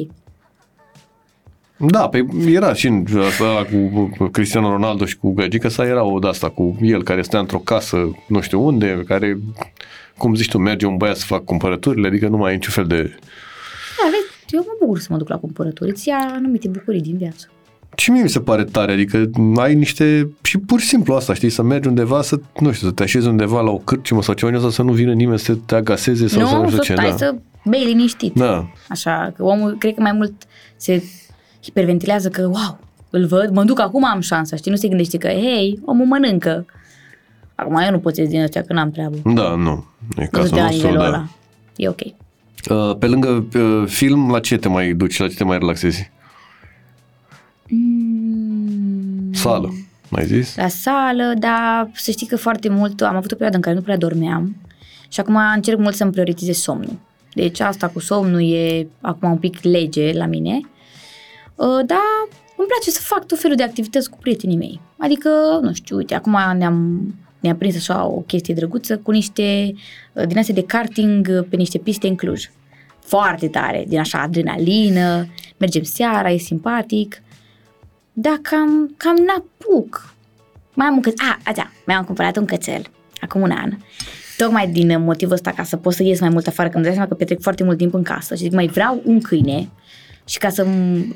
[1.77, 6.19] Da, pe era și în asta cu Cristiano Ronaldo și cu Gagica sa era o
[6.19, 9.39] de-asta cu el care stă într-o casă nu știu unde, care,
[10.17, 12.87] cum zici tu, merge un băiat să facă cumpărăturile, adică nu mai ai niciun fel
[12.87, 13.03] de...
[13.03, 17.17] Da, vezi, eu mă bucur să mă duc la cumpărături, îți ia anumite bucurii din
[17.17, 17.51] viață.
[17.97, 21.51] Și mie mi se pare tare, adică ai niște, și pur și simplu asta, știi,
[21.51, 24.51] să mergi undeva, să, nu știu, să te așezi undeva la o cârciumă sau ceva
[24.51, 26.83] din asta, să nu vină nimeni să te agaseze sau nu, să nu știu să
[26.83, 27.17] ce, stai da.
[27.17, 27.35] să
[27.65, 28.35] bei liniștit.
[28.35, 30.33] Da, Așa, că omul, cred că mai mult
[30.77, 31.03] se
[31.63, 32.79] hiperventilează că, wow,
[33.11, 34.71] îl văd, mă duc acum am șansa, știi?
[34.71, 36.67] Nu se gândește că, hei, omul mănâncă.
[37.55, 39.17] Acum eu nu pot să ies din ăștia că n-am treabă.
[39.25, 39.85] da, nu,
[40.17, 41.17] e Nu cazul sunt de la nostru, nivelul da.
[41.17, 41.29] ăla.
[41.77, 42.01] E ok.
[42.71, 46.11] Uh, Pe lângă uh, film, la ce te mai duci, la ce te mai relaxezi?
[47.75, 49.73] Mm, Sală,
[50.09, 50.57] mai zis?
[50.57, 53.83] La sală, dar să știi că foarte mult am avut o perioadă în care nu
[53.83, 54.57] prea dormeam
[55.09, 56.99] și acum încerc mult să-mi prioritizez somnul.
[57.35, 60.61] Deci asta cu somnul e acum un pic lege la mine.
[61.55, 61.99] Uh, Dar
[62.57, 64.81] îmi place să fac tot felul de activități cu prietenii mei.
[64.99, 65.29] Adică,
[65.63, 67.07] nu știu, uite, acum ne-am,
[67.41, 69.75] ne-a prins așa o chestie drăguță cu niște
[70.13, 72.51] uh, din astea de karting uh, pe niște piste în Cluj.
[73.01, 77.23] Foarte tare, din așa adrenalină, mergem seara, e simpatic.
[78.13, 80.15] Da, cam, cam n-apuc.
[80.75, 81.27] Mai am un cățel.
[81.45, 82.83] A, da, mi-am cumpărat un cățel
[83.21, 83.71] acum un an.
[84.37, 86.93] Tocmai din motivul ăsta ca să pot să ies mai mult afară, că îmi dau
[86.93, 89.69] seama că petrec foarte mult timp în casă și zic, mai vreau un câine
[90.25, 90.67] și ca să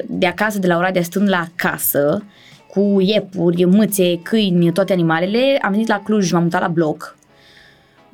[0.06, 2.24] de acasă, de la Oradea, stând la casă,
[2.68, 7.15] cu iepuri, mâțe, câini, toate animalele, am venit la Cluj și m-am mutat la bloc.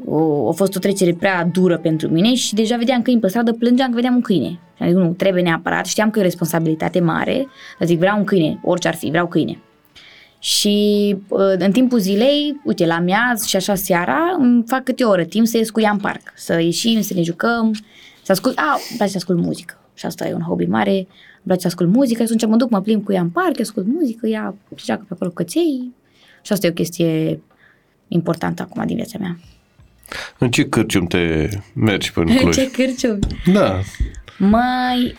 [0.04, 3.52] O, a fost o trecere prea dură pentru mine și deja vedeam câini pe stradă,
[3.52, 4.48] plângeam că vedeam un câine.
[4.48, 7.46] Și am zis, nu, trebuie neapărat, știam că e o responsabilitate mare,
[7.78, 9.58] dar zic, vreau un câine, orice ar fi, vreau câine.
[10.38, 15.10] Și uh, în timpul zilei, uite, la miaz și așa seara, îmi fac câte o
[15.10, 17.72] oră timp să ies cu ea în parc, să ieșim, să ne jucăm,
[18.22, 19.78] să ascult, a, îmi place să ascult muzică.
[19.94, 21.06] Și asta e un hobby mare, îmi
[21.44, 23.86] place să ascult muzică, și atunci mă duc, mă plimb cu ea în parc, ascult
[23.86, 25.92] muzică, ea se joacă pe acolo cu căței.
[26.42, 27.40] Și asta e o chestie
[28.08, 29.36] importantă acum din viața mea.
[30.38, 32.54] În ce cârcium te mergi până în Cluj?
[32.54, 33.18] Ce cârciumi!
[33.52, 33.80] Da.
[34.38, 35.16] Mai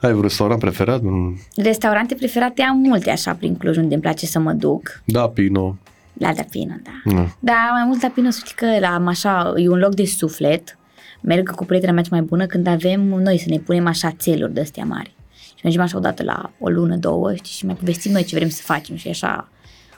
[0.00, 1.02] Ai un restaurant preferat?
[1.02, 5.02] Un restaurante preferate am multe așa prin Cluj unde îmi place să mă duc.
[5.04, 5.78] Da, Pino.
[6.18, 7.12] La Dapino, da.
[7.14, 7.28] Da.
[7.40, 10.78] Da, mai mult Dapino, să știi că la am așa, e un loc de suflet.
[11.20, 14.54] Merg cu prietena mea cea mai bună când avem noi să ne punem așa țeluri
[14.54, 15.14] de astea mari.
[15.32, 18.48] Și mergem așa odată la o lună, două, știi, și mai povestim noi ce vrem
[18.48, 19.48] să facem și e așa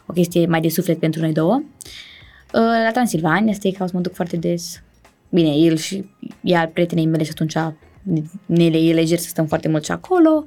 [0.07, 1.55] o chestie mai de suflet pentru noi două.
[1.55, 1.89] Uh,
[2.53, 4.83] La Transilvania, Steakhouse mă duc foarte des.
[5.29, 7.75] Bine, el și ea al prietenei mele și atunci
[8.47, 10.45] ne e leger să stăm foarte mult și acolo.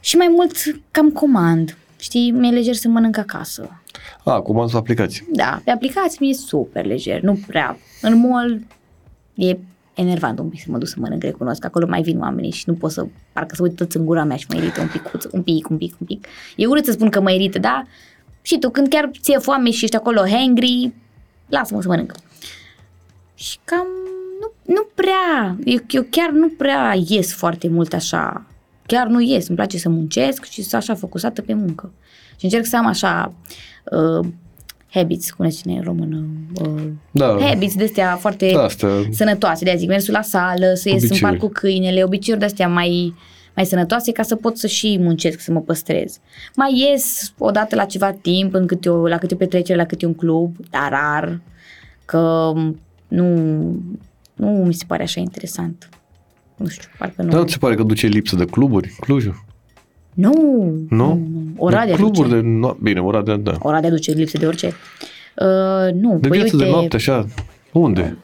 [0.00, 0.52] Și mai mult
[0.90, 1.76] cam comand.
[1.98, 3.80] Știi, mi-e leger să mănânc acasă.
[4.24, 5.28] A, comand pe aplicații.
[5.32, 7.78] Da, pe aplicații mi-e super leger, nu prea.
[8.00, 8.66] În mall
[9.34, 9.56] e
[9.94, 11.64] enervant un pic să mă duc să mănânc, recunosc.
[11.64, 14.36] Acolo mai vin oamenii și nu pot să, parcă să uit toți în gura mea
[14.36, 16.26] și mă irită un pic, un pic, un pic, un pic.
[16.56, 17.86] E urât să spun că mă irită, da?
[18.42, 20.92] Și tu, când chiar ți-e foame și ești acolo hangry,
[21.48, 22.12] lasă-mă să mănânc.
[23.34, 23.86] Și cam
[24.40, 28.46] nu, nu prea, eu, eu chiar nu prea ies foarte mult așa,
[28.86, 31.92] chiar nu ies, îmi place să muncesc și să așa focusată pe muncă.
[32.36, 33.32] Și încerc să am așa
[33.84, 34.26] uh,
[34.90, 36.24] habits, cum ne cine în română,
[36.60, 37.36] uh, Da.
[37.40, 39.08] habits de astea foarte Da, asta.
[39.10, 41.20] sănătoase, de zic, mersul la sală, să ies în Obiceiuri.
[41.20, 43.14] parc cu câinele, obiceiuri de astea mai,
[43.56, 46.18] mai sănătoase ca să pot să și muncesc, să mă păstrez.
[46.56, 50.06] Mai ies odată la ceva timp, în câte o, la câte o petrecere, la câte
[50.06, 51.40] un club, dar rar,
[52.04, 52.52] că
[53.08, 53.26] nu,
[54.34, 55.88] nu mi se pare așa interesant.
[56.56, 57.28] Nu știu, parcă nu.
[57.30, 59.44] Dar nu ți se pare că duce lipsă de cluburi, Clujul?
[60.14, 60.32] Nu,
[60.88, 61.14] Nu?
[61.14, 61.20] nu.
[61.56, 62.40] Oradea de cluburi duce.
[62.40, 63.56] de no- Bine, Oradea, da.
[63.58, 64.66] Oradea duce lipsă de orice.
[64.66, 67.26] Uh, nu, De păi viață uite, de noapte, așa.
[67.72, 68.18] Unde?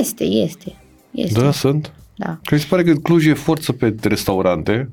[0.00, 0.74] Este, este.
[1.10, 1.40] Este.
[1.40, 1.92] Da, sunt.
[2.18, 2.38] Da.
[2.44, 4.90] Că mi se pare că Cluj e forță pe restaurante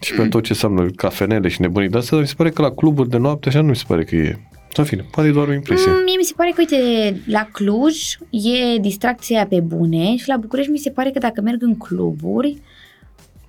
[0.00, 2.62] și pe tot ce înseamnă cafenele și nebunii de astea, dar mi se pare că
[2.62, 4.38] la cluburi de noapte așa nu mi se pare că e.
[4.76, 5.90] În fine, poate e doar o impresie.
[5.90, 7.96] Mm, Mie mi se pare că, uite, la Cluj
[8.30, 12.62] e distracția pe bune și la București mi se pare că dacă merg în cluburi,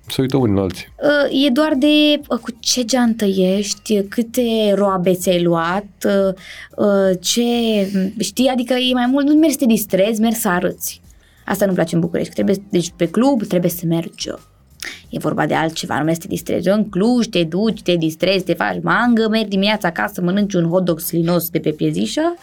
[0.06, 0.86] Se uită unii la alții.
[1.30, 6.34] uh, e doar de uh, cu ce geantă ești, câte roabe ți-ai luat, uh,
[6.76, 7.42] uh, ce,
[8.20, 11.00] știi, adică e mai mult, nu mergi să te distrezi, mergi să arăți.
[11.50, 12.34] Asta nu-mi place în București.
[12.34, 14.28] că Trebuie, deci pe club trebuie să mergi
[15.08, 16.68] E vorba de altceva, nu să te distrezi.
[16.68, 20.84] În Cluj te duci, te distrezi, te faci mangă, mergi dimineața acasă, mănânci un hot
[20.84, 22.34] dog slinos de pe piezișă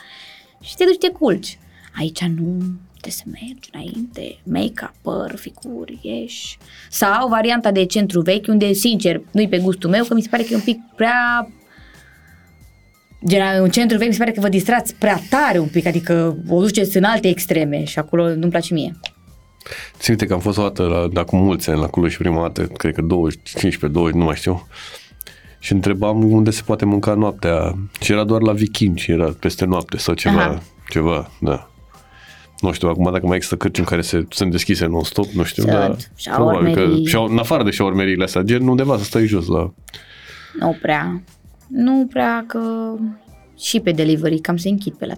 [0.62, 1.60] și te duci, te culci.
[2.00, 2.58] Aici nu,
[2.92, 6.58] trebuie să mergi înainte, make-up, păr, figuri, ieși.
[6.90, 10.44] Sau varianta de centru vechi, unde, sincer, nu-i pe gustul meu, că mi se pare
[10.44, 11.52] că e un pic prea
[13.26, 16.38] Gen, un centru vechi mi se pare că vă distrați prea tare un pic, adică
[16.50, 19.00] o duceți în alte extreme și acolo nu-mi place mie.
[19.98, 22.42] Țin minte că am fost o dată la, de acum mulți ani la Cluj prima
[22.42, 24.68] dată, cred că 20, 15, 20, nu mai știu.
[25.60, 27.76] Și întrebam unde se poate mânca noaptea.
[28.02, 30.62] Și era doar la vikingi, era peste noapte sau ceva, Aha.
[30.90, 31.70] ceva, da.
[32.60, 35.76] Nu știu, acum dacă mai există cârciumi care se, sunt deschise non-stop, nu știu, sunt.
[35.76, 35.96] dar
[36.36, 39.74] probabil că, și în afară de șaurmeriile astea, gen undeva să stai jos la...
[40.60, 41.22] Nu prea.
[41.68, 42.94] Nu prea că
[43.60, 45.18] și pe delivery cam se închid pe la 3-4.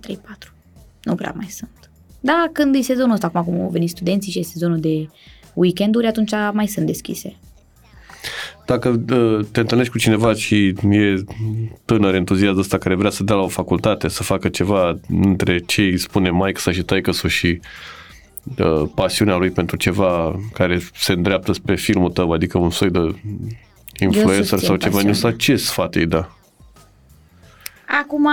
[1.03, 1.91] Nu prea mai sunt.
[2.19, 5.09] Da, când e sezonul ăsta, acum cum au venit studenții și e sezonul de
[5.53, 7.35] weekenduri, atunci mai sunt deschise.
[8.65, 11.23] Dacă uh, te întâlnești cu cineva și e
[11.85, 15.81] tânăr entuziast ăsta care vrea să dea la o facultate, să facă ceva între ce
[15.81, 17.59] îi spune maică sa și taică și
[18.57, 23.15] uh, pasiunea lui pentru ceva care se îndreaptă spre filmul tău, adică un soi de
[23.99, 26.38] influencer sau ceva, nu ce sfat îi da?
[28.01, 28.27] Acum,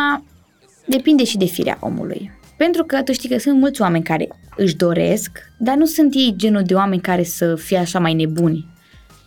[0.87, 2.31] depinde și de firea omului.
[2.57, 6.35] Pentru că tu știi că sunt mulți oameni care își doresc, dar nu sunt ei
[6.37, 8.67] genul de oameni care să fie așa mai nebuni.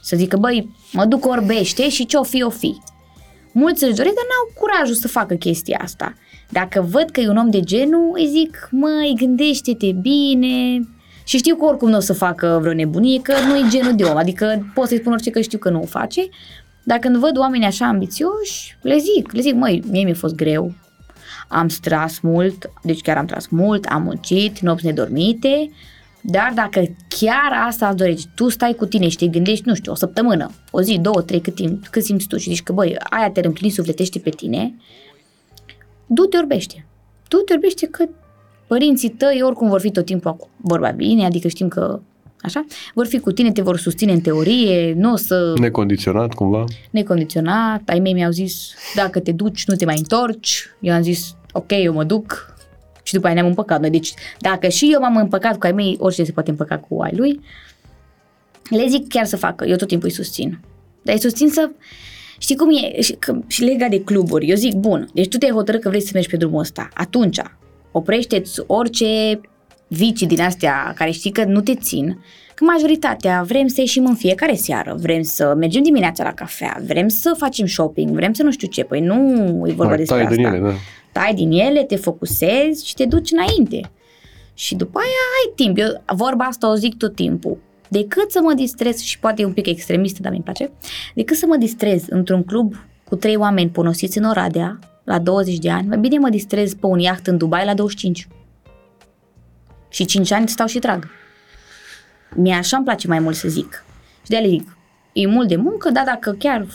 [0.02, 2.78] Să zică, băi, mă duc orbește și ce-o fi, o fi.
[3.54, 6.14] Mulți își doresc, dar n-au curajul să facă chestia asta.
[6.50, 10.88] Dacă văd că e un om de genul, îi zic, măi, gândește-te bine,
[11.30, 14.04] și știu că oricum nu o să facă vreo nebunie, că nu e genul de
[14.04, 14.18] om.
[14.18, 16.30] Adică pot să-i spun orice că știu că nu o face.
[16.90, 20.74] Dar când văd oameni așa ambițioși, le zic, le zic, măi, mie mi-a fost greu,
[21.48, 25.70] am stras mult, deci chiar am tras mult, am muncit, nopți nedormite,
[26.22, 29.92] dar dacă chiar asta îți dorești, tu stai cu tine și te gândești, nu știu,
[29.92, 32.96] o săptămână, o zi, două, trei, cât, timp, cât simți tu și zici că, băi,
[33.10, 34.74] aia te împlini sufletește pe tine,
[36.06, 36.86] du-te orbește.
[37.28, 38.06] Du-te orbește că
[38.68, 42.00] părinții tăi oricum vor fi tot timpul vorba bine, adică știm că
[42.42, 42.66] Așa?
[42.94, 45.54] Vor fi cu tine, te vor susține în teorie, nu o să...
[45.60, 46.64] Necondiționat, cumva?
[46.92, 47.82] Necondiționat.
[47.86, 50.66] Ai mei mi-au zis, dacă te duci, nu te mai întorci.
[50.80, 52.56] Eu am zis, ok, eu mă duc.
[53.04, 53.90] Și după aia ne-am împăcat noi.
[53.90, 57.12] Deci, dacă și eu m-am împăcat cu ai mei, orice se poate împăca cu ai
[57.16, 57.40] lui,
[58.70, 59.66] le zic chiar să facă.
[59.66, 60.60] Eu tot timpul îi susțin.
[61.02, 61.70] Dar îi susțin să...
[62.38, 63.02] Știi cum e?
[63.02, 64.48] Și, că, și legat de cluburi.
[64.48, 66.90] Eu zic, bun, deci tu te-ai hotărât că vrei să mergi pe drumul ăsta.
[66.94, 67.40] Atunci,
[67.92, 69.40] oprește-ți orice
[69.90, 72.24] vicii din astea care știi că nu te țin,
[72.56, 77.08] că majoritatea vrem să ieșim în fiecare seară, vrem să mergem dimineața la cafea, vrem
[77.08, 79.16] să facem shopping, vrem să nu știu ce, păi nu
[79.68, 80.36] e vorba Mai despre tai asta.
[80.36, 80.74] Din ele, da.
[81.12, 83.92] Tai din ele, te focusezi și te duci înainte.
[84.54, 85.78] Și după aia ai timp.
[85.78, 87.58] Eu vorba asta o zic tot timpul.
[87.88, 90.72] Decât să mă distrez, și poate e un pic extremistă, dar mi-mi place,
[91.16, 92.74] decât să mă distrez într-un club
[93.04, 96.86] cu trei oameni ponosiți în Oradea, la 20 de ani, mai bine mă distrez pe
[96.86, 98.28] un iaht în Dubai la 25.
[99.90, 101.08] Și 5 ani stau și trag.
[102.36, 103.84] Mie așa îmi place mai mult să zic.
[104.24, 104.78] Și de-aia zic,
[105.14, 106.66] e mult de muncă, dar dacă chiar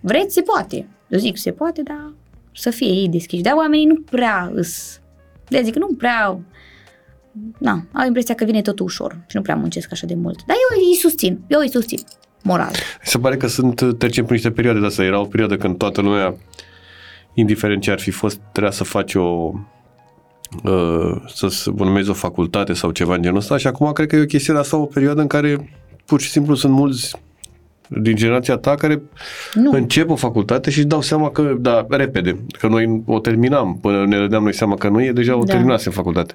[0.00, 0.88] vreți, se poate.
[1.08, 2.12] Eu zic, se poate, dar
[2.54, 3.42] să fie ei deschiși.
[3.42, 5.00] Dar oamenii nu prea îs...
[5.48, 6.40] de zic, nu prea...
[7.58, 10.44] Na, au impresia că vine totul ușor și nu prea muncesc așa de mult.
[10.46, 11.98] Dar eu îi susțin, eu îi susțin,
[12.42, 12.72] moral.
[13.02, 15.04] Se pare că sunt, trecem prin niște perioade de astea.
[15.04, 16.36] Era o perioadă când toată lumea,
[17.34, 19.79] indiferent ce ar fi fost, trebuia să faci o Uh,
[21.34, 24.24] să urmezi o facultate sau ceva în genul ăsta și acum cred că e o
[24.24, 25.70] chestie de asta, o perioadă în care
[26.04, 27.16] pur și simplu sunt mulți
[27.88, 29.02] din generația ta care
[29.54, 29.70] nu.
[29.70, 34.06] încep o facultate și își dau seama că, da, repede, că noi o terminam până
[34.06, 35.52] ne dădeam noi seama că nu e, deja o da.
[35.52, 36.34] terminase facultate.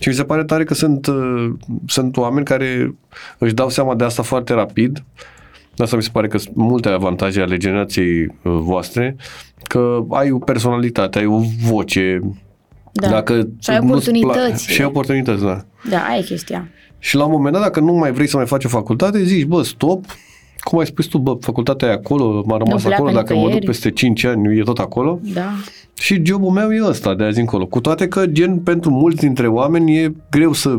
[0.00, 1.52] Și mi se pare tare că sunt, uh,
[1.86, 2.94] sunt oameni care
[3.38, 5.04] își dau seama de asta foarte rapid.
[5.78, 9.16] Asta mi se pare că sunt multe avantaje ale generației uh, voastre,
[9.62, 12.20] că ai o personalitate, ai o voce,
[13.00, 13.08] da.
[13.08, 14.72] Dacă și ai oportunități.
[14.72, 15.64] Și ai oportunități, da.
[15.90, 16.68] Da, aia e chestia.
[16.98, 19.44] Și la un moment dat, dacă nu mai vrei să mai faci o facultate, zici,
[19.44, 20.04] bă, stop,
[20.60, 23.90] cum ai spus tu, bă, facultatea e acolo, m-a rămas acolo, dacă mă duc peste
[23.90, 25.20] 5 ani, e tot acolo.
[25.22, 25.50] Da.
[25.98, 27.66] Și jobul meu e ăsta de azi încolo.
[27.66, 30.78] Cu toate că, gen, pentru mulți dintre oameni e greu să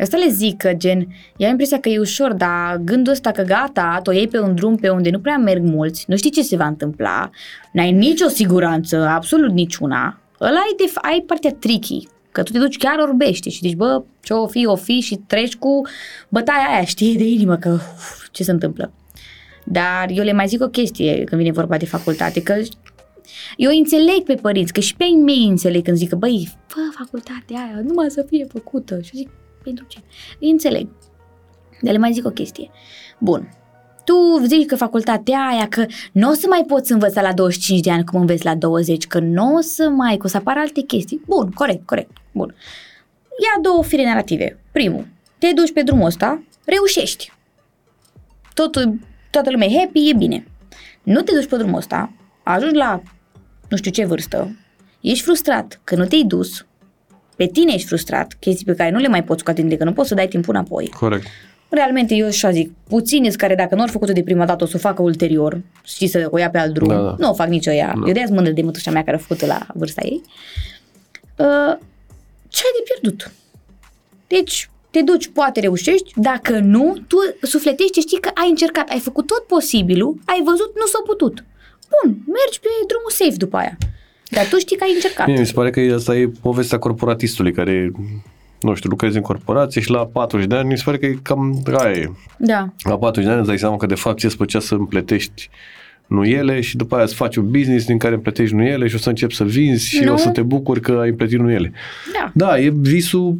[0.00, 4.00] Asta le zic că, gen, ia impresia că e ușor, dar gândul ăsta că gata,
[4.04, 6.56] o iei pe un drum pe unde nu prea merg mulți, nu știi ce se
[6.56, 7.30] va întâmpla,
[7.72, 12.76] n-ai nicio siguranță, absolut niciuna, Ăla ai, de, ai partea tricky, că tu te duci
[12.76, 15.82] chiar orbește și zici, bă, ce o fi, o fi și treci cu
[16.28, 18.92] bătaia aia, știi, de inimă, că uf, ce se întâmplă.
[19.64, 22.54] Dar eu le mai zic o chestie când vine vorba de facultate, că
[23.56, 26.78] eu înțeleg pe părinți, că și pe ei mei înțeleg când zic că, băi, fă
[26.98, 29.00] facultatea aia, numai să fie făcută.
[29.00, 29.30] Și zic,
[29.62, 29.98] pentru ce?
[30.40, 30.88] Îi înțeleg.
[31.80, 32.70] Dar le mai zic o chestie.
[33.18, 33.59] Bun.
[34.10, 37.90] Tu zici că facultatea aia, că nu o să mai poți învăța la 25 de
[37.90, 40.80] ani cum înveți la 20, că nu o să mai, că o să apară alte
[40.80, 41.20] chestii.
[41.26, 42.54] Bun, corect, corect, bun.
[43.28, 44.58] Ia două fire narrative.
[44.72, 45.06] Primul,
[45.38, 47.32] te duci pe drumul ăsta, reușești.
[48.54, 48.98] Totul,
[49.30, 50.46] toată lumea e happy, e bine.
[51.02, 53.02] Nu te duci pe drumul ăsta, ajungi la
[53.68, 54.56] nu știu ce vârstă,
[55.00, 56.66] ești frustrat că nu te-ai dus,
[57.36, 60.08] pe tine ești frustrat, chestii pe care nu le mai poți scoate că nu poți
[60.08, 60.88] să dai timpul înapoi.
[60.88, 61.26] Corect.
[61.70, 64.72] Realmente, eu așa zic, puțini care dacă nu au făcut-o de prima dată o să
[64.76, 66.88] o facă ulterior, știi, să o ia pe alt drum.
[66.88, 67.14] Da, da.
[67.18, 67.94] Nu o fac nici eu ea.
[68.00, 68.06] Da.
[68.06, 70.22] Eu de azi mândră de mătușa mea care a făcut-o la vârsta ei.
[71.36, 71.76] Uh,
[72.48, 73.32] ce ai de pierdut?
[74.26, 79.26] Deci, te duci, poate reușești, dacă nu, tu sufletești, știi că ai încercat, ai făcut
[79.26, 81.44] tot posibilul, ai văzut, nu s-a putut.
[81.90, 83.78] Bun, mergi pe drumul safe după aia.
[84.30, 85.26] Dar tu știi că ai încercat.
[85.26, 87.92] Bine, mi se pare că asta e povestea corporatistului care,
[88.60, 91.18] nu știu, lucrezi în corporație și la 40 de ani, mi se pare că e
[91.22, 92.10] cam aia e.
[92.38, 92.68] Da.
[92.82, 95.48] La 40 de ani îți dai seama că de fapt ți-e plăcea să împletești
[96.06, 99.08] nuiele și după aia să faci un business din care împletești nuiele și o să
[99.08, 100.12] începi să vinzi și Nu.
[100.12, 101.72] o să te bucuri că ai împletit nuiele.
[102.20, 102.30] Da.
[102.46, 103.38] Da, e visul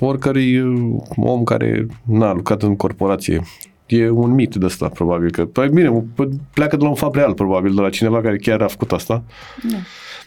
[0.00, 3.40] oricărui uh, om care n-a lucrat în corporație.
[3.86, 5.44] E un mit de ăsta, probabil că.
[5.44, 8.60] Păi bine, p- pleacă de la un fapt real, probabil, de la cineva care chiar
[8.62, 9.22] a făcut asta.
[9.70, 9.76] Da.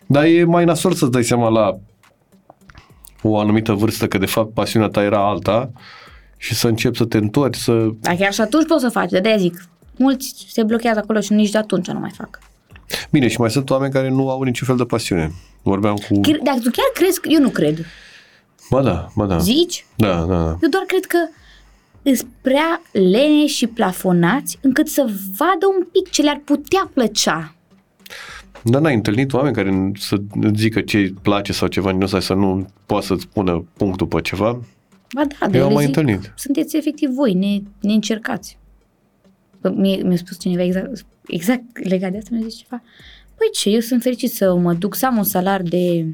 [0.05, 1.77] Dar e mai nasol să-ți dai seama la
[3.21, 5.71] o anumită vârstă că de fapt pasiunea ta era alta
[6.37, 7.87] și să începi să te întorci, să...
[7.99, 9.65] Dar chiar și atunci poți să faci, de-aia zic.
[9.97, 12.39] Mulți se blochează acolo și nici de atunci nu mai fac.
[13.09, 15.31] Bine, și mai sunt oameni care nu au niciun fel de pasiune.
[15.61, 16.19] Vorbeam cu...
[16.19, 17.29] Chiar- Dacă tu chiar crezi că...
[17.31, 17.85] Eu nu cred.
[18.69, 19.37] Ba da, ba da.
[19.37, 19.85] Zici?
[19.95, 20.57] Da, da, da.
[20.61, 21.17] Eu doar cred că
[22.03, 25.01] îs prea lene și plafonați încât să
[25.37, 27.55] vadă un pic ce le-ar putea plăcea.
[28.63, 32.19] Dar n-ai întâlnit oameni care să îți zică ce îi place sau ceva din ăsta
[32.19, 34.61] să nu poată să-ți pună punctul pe ceva?
[35.13, 36.33] Ba da, dar Eu am le mai zic, întâlnit.
[36.37, 38.57] sunteți efectiv voi, ne, ne încercați.
[39.61, 42.81] Bă, Mie, mi-a spus cineva exact, exact legat de asta, mi-a zis ceva.
[43.35, 46.05] Păi ce, eu sunt fericit să mă duc, să am un salar de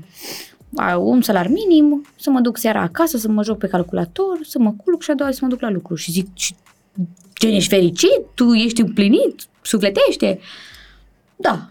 [0.75, 4.59] a, un salar minim, să mă duc seara acasă, să mă joc pe calculator, să
[4.59, 5.95] mă culc și a doua zi să mă duc la lucru.
[5.95, 6.55] Și zic, "Și
[7.39, 8.21] gen, ești fericit?
[8.33, 9.41] Tu ești împlinit?
[9.61, 10.39] Sufletește?
[11.35, 11.69] Da.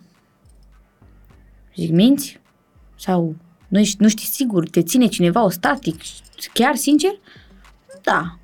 [1.77, 2.41] Zic, minți?
[2.99, 3.35] Sau
[3.69, 6.01] nu, ești, nu știi sigur, te ține cineva o static?
[6.53, 7.11] Chiar sincer?
[8.03, 8.39] Da.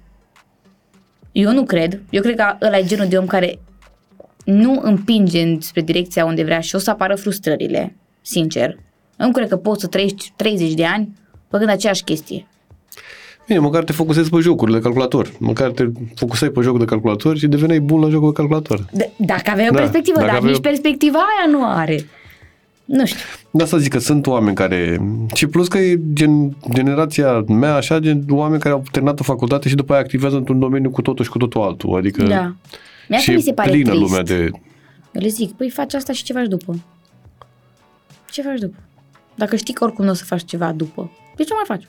[1.33, 2.01] Eu nu cred.
[2.11, 3.59] Eu cred că ăla e genul de om care
[4.45, 8.69] nu împinge spre direcția unde vrea și o să apară frustrările, sincer.
[9.19, 11.13] Eu nu cred că poți să trăiești 30 de ani
[11.51, 12.47] făcând aceeași chestie.
[13.47, 15.33] Bine, măcar te focusezi pe jocuri de calculator.
[15.39, 18.81] Măcar te focusai pe jocul de calculator și deveneai bun la jocul de calculator.
[18.81, 22.07] D- dacă avea o Da, perspectivă, dacă dar avea- nici perspectiva aia nu are.
[22.93, 23.21] Nu știu.
[23.51, 25.01] De asta zic că sunt oameni care...
[25.35, 29.69] Și plus că e gen, generația mea, așa, gen oameni care au terminat o facultate
[29.69, 31.97] și după aia activează într-un domeniu cu totul și cu totul altul.
[31.97, 32.55] Adică Da.
[33.09, 34.03] Mi și asta mi se pare plină trist.
[34.03, 34.51] lumea de...
[35.13, 36.75] Eu le zic, păi faci asta și ce faci după?
[38.31, 38.77] Ce faci după?
[39.35, 41.89] Dacă știi că oricum nu o să faci ceva după, de ce mai faci?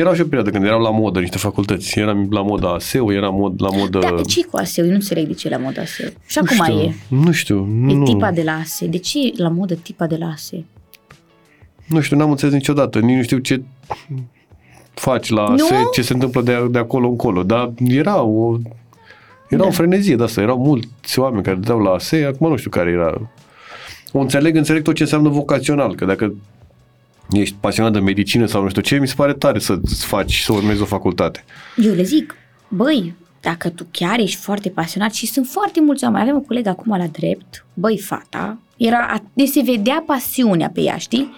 [0.00, 1.98] Era și o perioadă când erau la modă niște facultăți.
[1.98, 3.98] Eram la moda ASEU, era mod, la modă...
[3.98, 4.84] Da, de ce cu ASEU?
[4.84, 6.08] Eu nu înțeleg de ce e la modă ASEU.
[6.26, 6.94] Și acum știu, e.
[7.08, 7.68] Nu știu.
[7.88, 8.86] E Nu, tipa de la ASE.
[8.86, 10.64] De ce e la modă tipa de la ASE?
[11.86, 12.98] nu știu, n-am înțeles niciodată.
[12.98, 13.62] Nici nu știu ce
[14.94, 15.52] faci la Nu?
[15.54, 17.42] ASE, ce se întâmplă de, de acolo încolo.
[17.42, 18.56] Dar era o...
[19.48, 19.68] Era Da.
[19.68, 20.40] o frenezie de asta.
[20.40, 22.24] Erau mulți oameni care dădeau la ASE.
[22.24, 23.30] Acum nu știu care era...
[24.12, 25.94] O înțeleg, înțeleg tot ce înseamnă vocațional.
[25.94, 26.34] Că dacă
[27.30, 30.52] ești pasionat de medicină sau nu știu ce, mi se pare tare să-ți faci, să
[30.52, 31.44] urmezi o facultate.
[31.76, 32.34] Eu le zic,
[32.68, 36.68] băi, dacă tu chiar ești foarte pasionat și sunt foarte mulți oameni, avem o colegă
[36.68, 41.32] acum la drept, băi, fata, era, a- deci se vedea pasiunea pe ea, știi?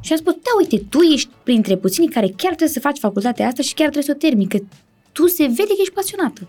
[0.00, 3.46] Și am spus, da, uite, tu ești printre puținii care chiar trebuie să faci facultatea
[3.46, 4.58] asta și chiar trebuie să o termini, că
[5.12, 6.48] tu se vede că ești pasionată.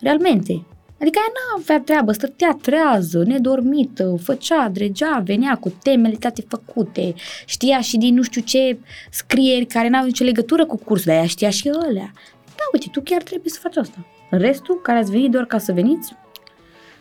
[0.00, 0.62] Realmente.
[1.00, 7.14] Adică ea n-a avea treabă, stătea trează, nedormită, făcea, dregea, venea cu temele toate făcute,
[7.46, 8.78] știa și din nu știu ce
[9.10, 12.12] scrieri care n-au nicio legătură cu cursul, dar ea știa și alea.
[12.44, 14.06] Da, uite, tu chiar trebuie să faci asta.
[14.30, 16.14] Restul, care ați venit doar ca să veniți,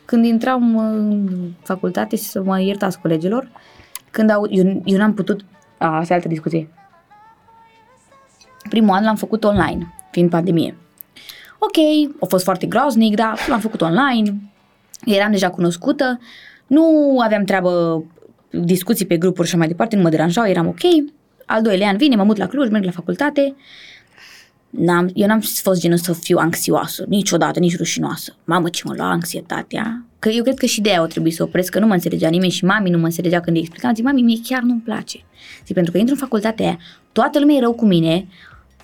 [0.05, 1.29] când intram în
[1.63, 3.49] facultate și să mă iertați colegilor,
[4.11, 5.45] când au, eu, eu n-am putut,
[5.77, 6.69] a, asta e altă discuție.
[8.69, 10.75] Primul an l-am făcut online, fiind pandemie.
[11.59, 11.77] Ok,
[12.19, 14.35] a fost foarte groaznic, dar l-am făcut online,
[15.05, 16.19] eram deja cunoscută,
[16.67, 18.03] nu aveam treabă,
[18.49, 20.81] discuții pe grupuri și așa mai departe, nu mă deranjau, eram ok.
[21.45, 23.55] Al doilea an vine, mă mut la Cluj, merg la facultate,
[24.69, 28.35] N-am, eu n-am fost genul să fiu anxioasă, niciodată, nici rușinoasă.
[28.43, 30.05] Mamă, ce mă lua anxietatea.
[30.19, 32.29] Că eu cred că și de aia o trebuie să opresc, că nu mă înțelegea
[32.29, 33.95] nimeni și mami nu mă înțelegea când îi explicam.
[33.95, 35.19] Zic, mami, mie chiar nu-mi place.
[35.65, 36.77] Zic, pentru că intru în facultatea aia,
[37.11, 38.27] toată lumea e rău cu mine,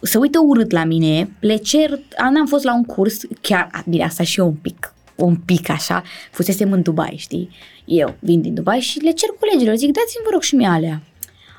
[0.06, 4.04] se uită urât la mine, le cer, am fost la un curs, chiar, a, bine,
[4.04, 7.49] asta și eu un pic, un pic așa, fusesem în Dubai, știi?
[7.86, 11.01] Eu vin din Dubai și le cer colegilor, zic, dați-mi vă rog și mie alea.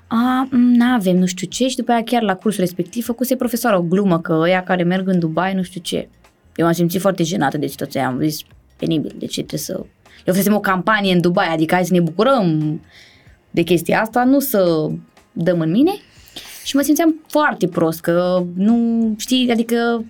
[0.07, 3.79] A, nu avem nu știu ce și după aia chiar la cursul respectiv făcuse profesorul
[3.79, 6.09] o glumă că ăia care merg în Dubai nu știu ce.
[6.57, 8.41] Eu m-am simțit foarte jenată de situația am zis
[8.77, 9.73] penibil, de ce trebuie să...
[10.25, 12.81] Eu făcusem o campanie în Dubai, adică hai să ne bucurăm
[13.51, 14.91] de chestia asta, nu să
[15.33, 15.93] dăm în mine.
[16.65, 20.05] Și mă simțeam foarte prost, că nu, știi, adică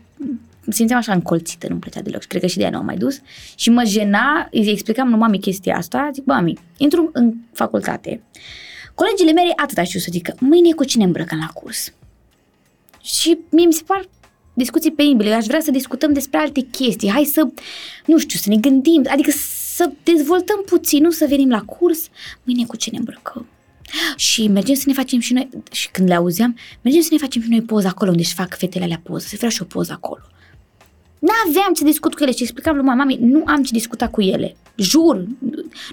[0.69, 2.97] simțeam așa încolțită, nu-mi plăcea deloc și cred că și de aia nu am mai
[2.97, 3.21] dus.
[3.55, 8.23] Și mă jena, îi explicam lui mami chestia asta, zic, mami, intru în facultate.
[8.95, 11.93] Colegile mele atâta știu să zică, mâine cu cine îmbrăcăm la curs?
[13.03, 14.09] Și mie mi se par
[14.55, 17.49] discuții penibile, aș vrea să discutăm despre alte chestii, hai să,
[18.07, 19.31] nu știu, să ne gândim, adică
[19.75, 22.09] să dezvoltăm puțin, nu să venim la curs,
[22.43, 23.47] mâine cu ce ne îmbrăcăm.
[24.17, 27.43] Și mergem să ne facem și noi, și când le auzeam, mergem să ne facem
[27.43, 29.93] și noi poză acolo unde își fac fetele alea poză, să vreau și o poză
[29.93, 30.23] acolo.
[31.19, 34.57] N-aveam ce discut cu ele și explicam lui mami, nu am ce discuta cu ele.
[34.77, 35.25] Jur,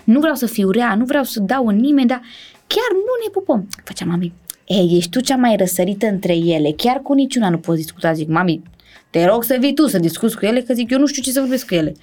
[0.04, 2.22] nu vreau să fiu rea, nu vreau să dau în nimeni, dar
[2.68, 3.68] chiar nu ne pupăm.
[3.84, 4.34] Făceam mami,
[4.66, 8.14] ei, ești tu cea mai răsărită între ele, chiar cu niciuna nu poți discuta.
[8.14, 8.62] Zic, mami,
[9.10, 11.32] te rog să vii tu să discuți cu ele, că zic, eu nu știu ce
[11.32, 11.94] să vorbesc cu ele.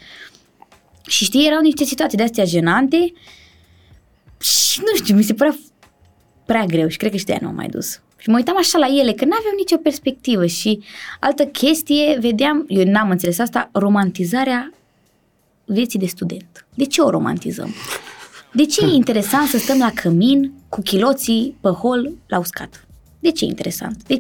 [1.07, 3.13] Și știi, erau niște situații de-astea jenante
[4.41, 5.59] și nu știu, mi se părea
[6.51, 8.01] prea greu și cred că și de nu am mai dus.
[8.17, 10.83] Și mă uitam așa la ele, că n-aveau nicio perspectivă și
[11.21, 14.73] altă chestie, vedeam, eu n-am înțeles asta, romantizarea
[15.65, 16.67] vieții de student.
[16.75, 17.75] De ce o romantizăm?
[18.53, 22.87] De ce e interesant să stăm la cămin cu chiloții pe hol la uscat?
[23.19, 24.03] De ce e interesant?
[24.07, 24.19] De...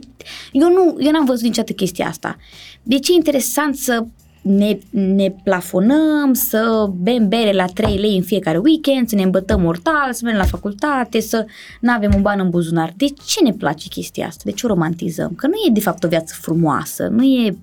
[0.52, 2.36] Eu, nu, eu n-am văzut niciodată chestia asta.
[2.82, 4.06] De ce e interesant să
[4.49, 9.61] ne, ne plafonăm, să bem bere la 3 lei în fiecare weekend, să ne îmbătăm
[9.61, 11.46] mortal, să mergem la facultate, să
[11.80, 12.92] nu avem un ban în buzunar.
[12.96, 14.42] De ce ne place chestia asta?
[14.44, 15.34] De ce o romantizăm?
[15.34, 17.57] Că nu e de fapt o viață frumoasă, nu e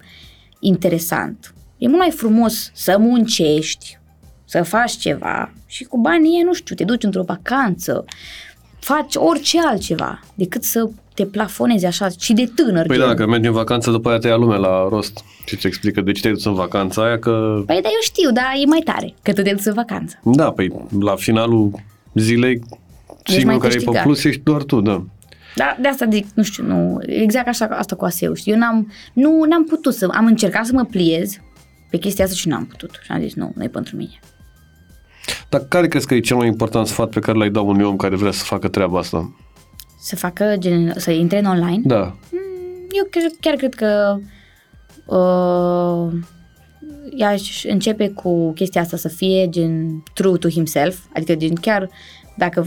[0.59, 1.53] interesant.
[1.77, 3.99] E mult mai frumos să muncești,
[4.45, 8.05] să faci ceva și cu banii nu știu, te duci într-o vacanță,
[8.79, 12.85] faci orice altceva decât să te plafonezi așa și de tânăr.
[12.85, 15.67] Păi da, că mergi în vacanță, după aia te ia lumea la rost și ți
[15.67, 17.63] explică de ce te-ai dus în vacanța aia, că...
[17.65, 20.19] Păi da, eu știu, dar e mai tare că tu te duci în vacanță.
[20.23, 21.71] Da, păi la finalul
[22.13, 22.61] zilei,
[23.23, 25.03] singurul care e pe plus ești doar tu, da.
[25.55, 28.91] Da, de asta zic, nu știu, nu, exact așa asta cu ASEU, știu, eu n-am,
[29.13, 31.37] nu, n-am putut să, am încercat să mă pliez
[31.89, 34.19] pe chestia asta și n-am putut și am zis, nu, nu e pentru mine.
[35.49, 37.95] Dar care crezi că e cel mai important sfat pe care l-ai dat unui om
[37.95, 39.35] care vrea să facă treaba asta?
[40.05, 41.81] Să facă, gen, să intre în online?
[41.83, 42.15] Da.
[42.31, 44.17] Mm, eu chiar, chiar cred că
[45.05, 46.13] uh,
[47.25, 51.89] aș începe cu chestia asta să fie gen true to himself, adică gen chiar
[52.37, 52.65] dacă,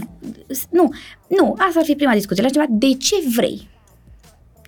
[0.69, 0.89] nu,
[1.27, 3.69] nu, asta ar fi prima discuție, la ceva, de ce vrei?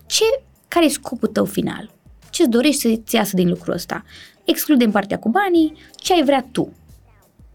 [0.06, 0.24] Ce,
[0.68, 1.92] care e scopul tău final?
[2.30, 4.04] Ce-ți dorești să-ți iasă din lucrul ăsta?
[4.44, 6.74] Excludem partea cu banii, ce ai vrea tu?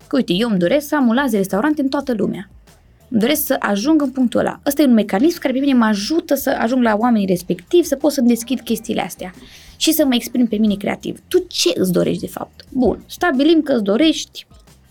[0.07, 2.51] Că uite, eu îmi doresc să am un lanț de restaurante în toată lumea.
[3.09, 4.61] Îmi doresc să ajung în punctul ăla.
[4.67, 7.97] Ăsta e un mecanism care pe mine mă ajută să ajung la oamenii respectivi, să
[7.97, 9.35] pot să deschid chestiile astea
[9.77, 11.21] și să mă exprim pe mine creativ.
[11.29, 12.65] Tu ce îți dorești de fapt?
[12.71, 14.47] Bun, stabilim că îți dorești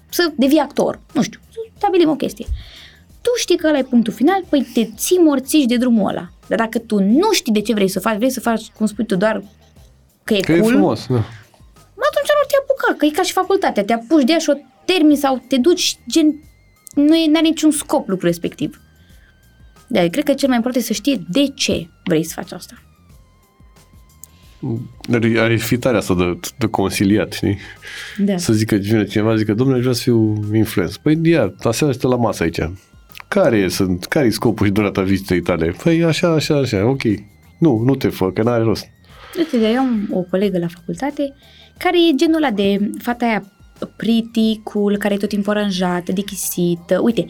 [0.10, 1.00] să devii actor.
[1.14, 1.40] Nu știu,
[1.78, 2.46] stabilim o chestie.
[3.22, 6.30] Tu știi că ăla e punctul final, păi te ții morțiși de drumul ăla.
[6.48, 9.06] Dar dacă tu nu știi de ce vrei să faci, vrei să faci, cum spui
[9.06, 9.44] tu, doar
[10.24, 11.16] că e Că cool, e frumos, da.
[12.10, 14.54] atunci nu te apuca, că e ca și facultatea, te apuci de ea și o
[14.86, 16.36] termini sau te duci, gen,
[16.96, 18.82] nu e, are niciun scop lucrul respectiv.
[19.88, 22.74] Da, cred că cel mai important e să știe de ce vrei să faci asta.
[25.12, 27.58] Are, are fi tare asta de, de conciliat, știi?
[28.18, 28.38] Da.
[28.38, 31.00] Să zică vine cineva, zică, domnule, vreau să fiu influencer.
[31.02, 32.60] Păi, ia, aseară la masă aici.
[33.28, 35.76] Care e, sunt, care e scopul și durata vizitei tale?
[35.84, 37.02] Păi, așa, așa, așa, ok.
[37.60, 38.86] Nu, nu te fă, că n-are rost.
[39.38, 41.34] Uite, eu am o colegă la facultate
[41.78, 43.55] care e genul ăla de fata aia
[43.96, 47.00] pretty, cool, care e tot timpul aranjată, dichisită.
[47.00, 47.26] Uite,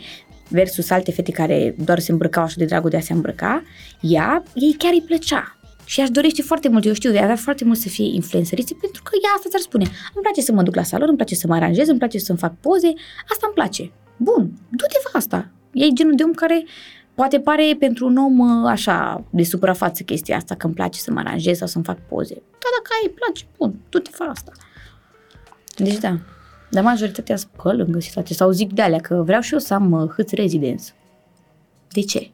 [0.49, 3.63] versus alte fete care doar se îmbrăcau așa de dragul de a se îmbrăca,
[3.99, 5.57] ea, ei chiar îi plăcea.
[5.85, 9.01] Și aș dorește foarte mult, eu știu, de avea foarte mult să fie influențăriță, pentru
[9.03, 9.83] că ea asta ți-ar spune.
[9.83, 12.37] Îmi place să mă duc la salon, îmi place să mă aranjez, îmi place să-mi
[12.37, 12.93] fac poze,
[13.29, 13.91] asta îmi place.
[14.17, 15.49] Bun, du-te fă asta.
[15.71, 16.65] E genul de om care
[17.13, 21.11] poate pare pentru un om uh, așa de suprafață chestia asta, că îmi place să
[21.11, 22.33] mă aranjez sau să-mi fac poze.
[22.33, 24.51] Dar dacă ai, îi place, bun, du-te fă asta.
[25.75, 26.19] Deci da,
[26.69, 29.73] dar majoritatea sunt pe lângă situație sau zic de alea că vreau și eu să
[29.73, 30.91] am uh, hâț rezidență.
[31.91, 32.29] De ce?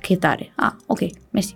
[0.00, 0.52] Că e tare.
[0.56, 0.98] Ah, ok,
[1.30, 1.54] mersi.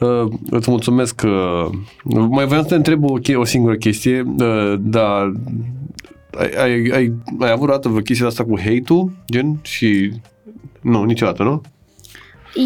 [0.00, 1.64] Uh, îți mulțumesc că...
[2.04, 5.32] Mai vreau să te întreb o, che- o singură chestie, uh, dar
[6.38, 9.58] ai, ai, ai, ai avut odată vreo chestie asta cu hate-ul, gen?
[9.62, 10.12] Și...
[10.80, 11.62] Nu, niciodată, nu?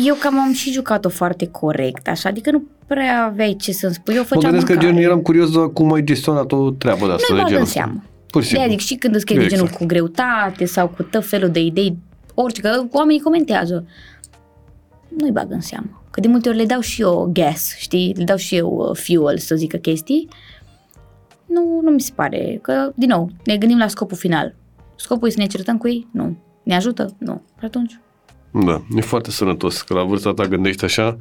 [0.06, 4.14] Eu cam am și jucat-o foarte corect, așa, adică nu prea aveai ce să-mi spui.
[4.14, 4.94] Eu Mă făceam gândesc că mâncare.
[4.94, 7.26] gen eram curios de cum ai gestionat o treabă de asta.
[7.34, 7.80] Nu-i de bag genul în ăsta.
[7.80, 8.02] seamă.
[8.30, 8.72] Pur și De simplu.
[8.72, 9.80] adică și când îți scrii de genul Exact.
[9.80, 11.96] cu greutate sau cu tot felul de idei,
[12.34, 13.86] orice, că oamenii comentează.
[15.18, 16.02] Nu-i bag în seamă.
[16.10, 18.14] Că de multe ori le dau și eu gas, știi?
[18.16, 20.28] Le dau și eu uh, fuel, să zică chestii.
[21.46, 22.58] Nu, nu mi se pare.
[22.62, 24.54] Că, din nou, ne gândim la scopul final.
[24.96, 26.06] Scopul e să ne certăm cu ei?
[26.12, 26.36] Nu.
[26.62, 27.14] Ne ajută?
[27.18, 27.42] Nu.
[27.58, 28.00] Și atunci?
[28.50, 31.16] Da, e foarte sănătos că la vârsta ta gândești așa.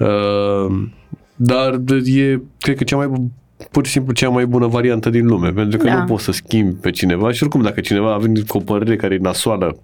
[0.00, 0.88] Uh,
[1.36, 3.30] dar e, cred că cea mai bu-
[3.70, 5.98] pur și simplu cea mai bună variantă din lume, pentru că Da.
[5.98, 8.96] nu poți să schimbi pe cineva și oricum dacă cineva a venit cu o părere
[8.96, 9.78] care e nasoală,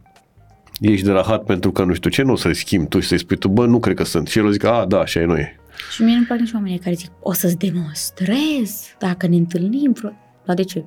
[0.80, 3.18] ești de rahat pentru că nu știu ce, nu o să-i schimbi tu și să-i
[3.18, 4.28] spui tu, bă, nu cred că sunt.
[4.28, 5.56] Și el o zic, a, da, așa e, nu e.
[5.92, 9.92] Și mie nu-mi plac nici oamenii care zic, o să-ți demonstrez dacă ne întâlnim.
[9.92, 10.08] Pro...
[10.44, 10.84] Dar de ce?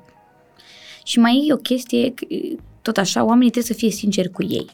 [1.04, 2.26] Și mai e o chestie, că,
[2.82, 4.66] tot așa, oamenii trebuie să fie sinceri cu ei.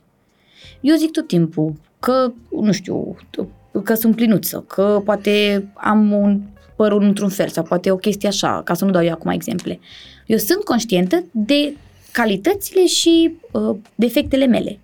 [0.82, 2.32] Eu zic tot timpul că,
[2.62, 3.16] nu știu,
[3.82, 6.42] că sunt plinuță, că poate am un
[6.76, 9.80] părul într-un fel sau poate o chestie așa, ca să nu dau eu acum exemple.
[10.26, 11.76] Eu sunt conștientă de
[12.12, 14.80] calitățile și uh, defectele mele.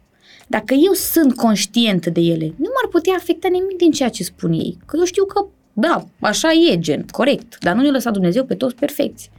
[0.48, 4.52] Dacă eu sunt conștientă de ele, nu m-ar putea afecta nimic din ceea ce spun
[4.52, 4.78] ei.
[4.86, 8.56] Că eu știu că, da, așa e gen, corect, dar nu ne-a lăsat Dumnezeu pe
[8.56, 9.30] toți perfecți.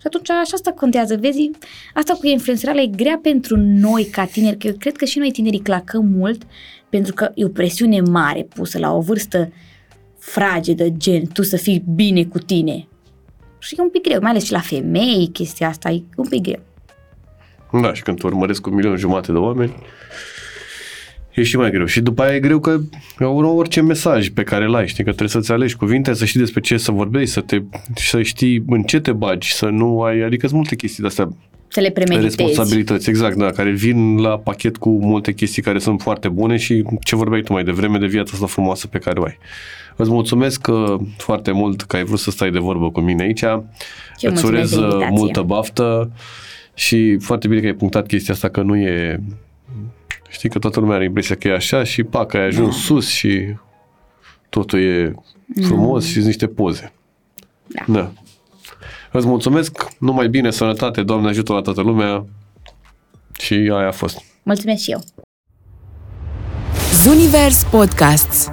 [0.00, 1.50] Și atunci așa asta contează, vezi?
[1.94, 5.30] Asta cu influențarea e grea pentru noi ca tineri, că eu cred că și noi
[5.30, 6.42] tinerii clacăm mult
[6.90, 9.52] pentru că e o presiune mare pusă la o vârstă
[10.18, 12.88] fragedă, gen, tu să fii bine cu tine.
[13.58, 16.42] Și e un pic greu, mai ales și la femei chestia asta, e un pic
[16.42, 16.60] greu.
[17.82, 19.74] Da, și când tu urmăresc un milion jumate de oameni,
[21.34, 21.84] e și mai greu.
[21.84, 22.80] Și după aia e greu că
[23.18, 26.40] urmă orice mesaj pe care îl ai, știi, că trebuie să-ți alegi cuvinte, să știi
[26.40, 27.62] despre ce să vorbești, să, te,
[27.94, 31.28] să știi în ce te bagi, să nu ai, adică sunt multe chestii de-astea,
[31.68, 32.36] Să le premeditezi.
[32.36, 36.84] responsabilități, exact, da, care vin la pachet cu multe chestii care sunt foarte bune și
[37.00, 39.38] ce vorbeai tu mai devreme de viața asta frumoasă pe care o ai.
[39.96, 43.42] Îți mulțumesc uh, foarte mult că ai vrut să stai de vorbă cu mine aici.
[43.42, 43.66] eu
[44.14, 45.16] Îți mulțumesc urez de uh, invitație.
[45.16, 46.10] multă baftă
[46.74, 49.20] și foarte bine că ai punctat chestia asta că nu e...
[50.28, 53.08] Știi că toată lumea are impresia că e așa și pa, că ai ajuns sus
[53.08, 53.54] și
[54.48, 55.14] totul e
[55.62, 56.92] frumos și sunt niște poze.
[57.66, 57.84] Da.
[57.86, 58.12] da.
[59.18, 62.24] Îți mulțumesc, numai bine, sănătate, Doamne ajută la toată lumea
[63.38, 64.18] și aia a fost.
[64.42, 65.00] Mulțumesc și eu.
[67.02, 68.50] Zunivers Podcasts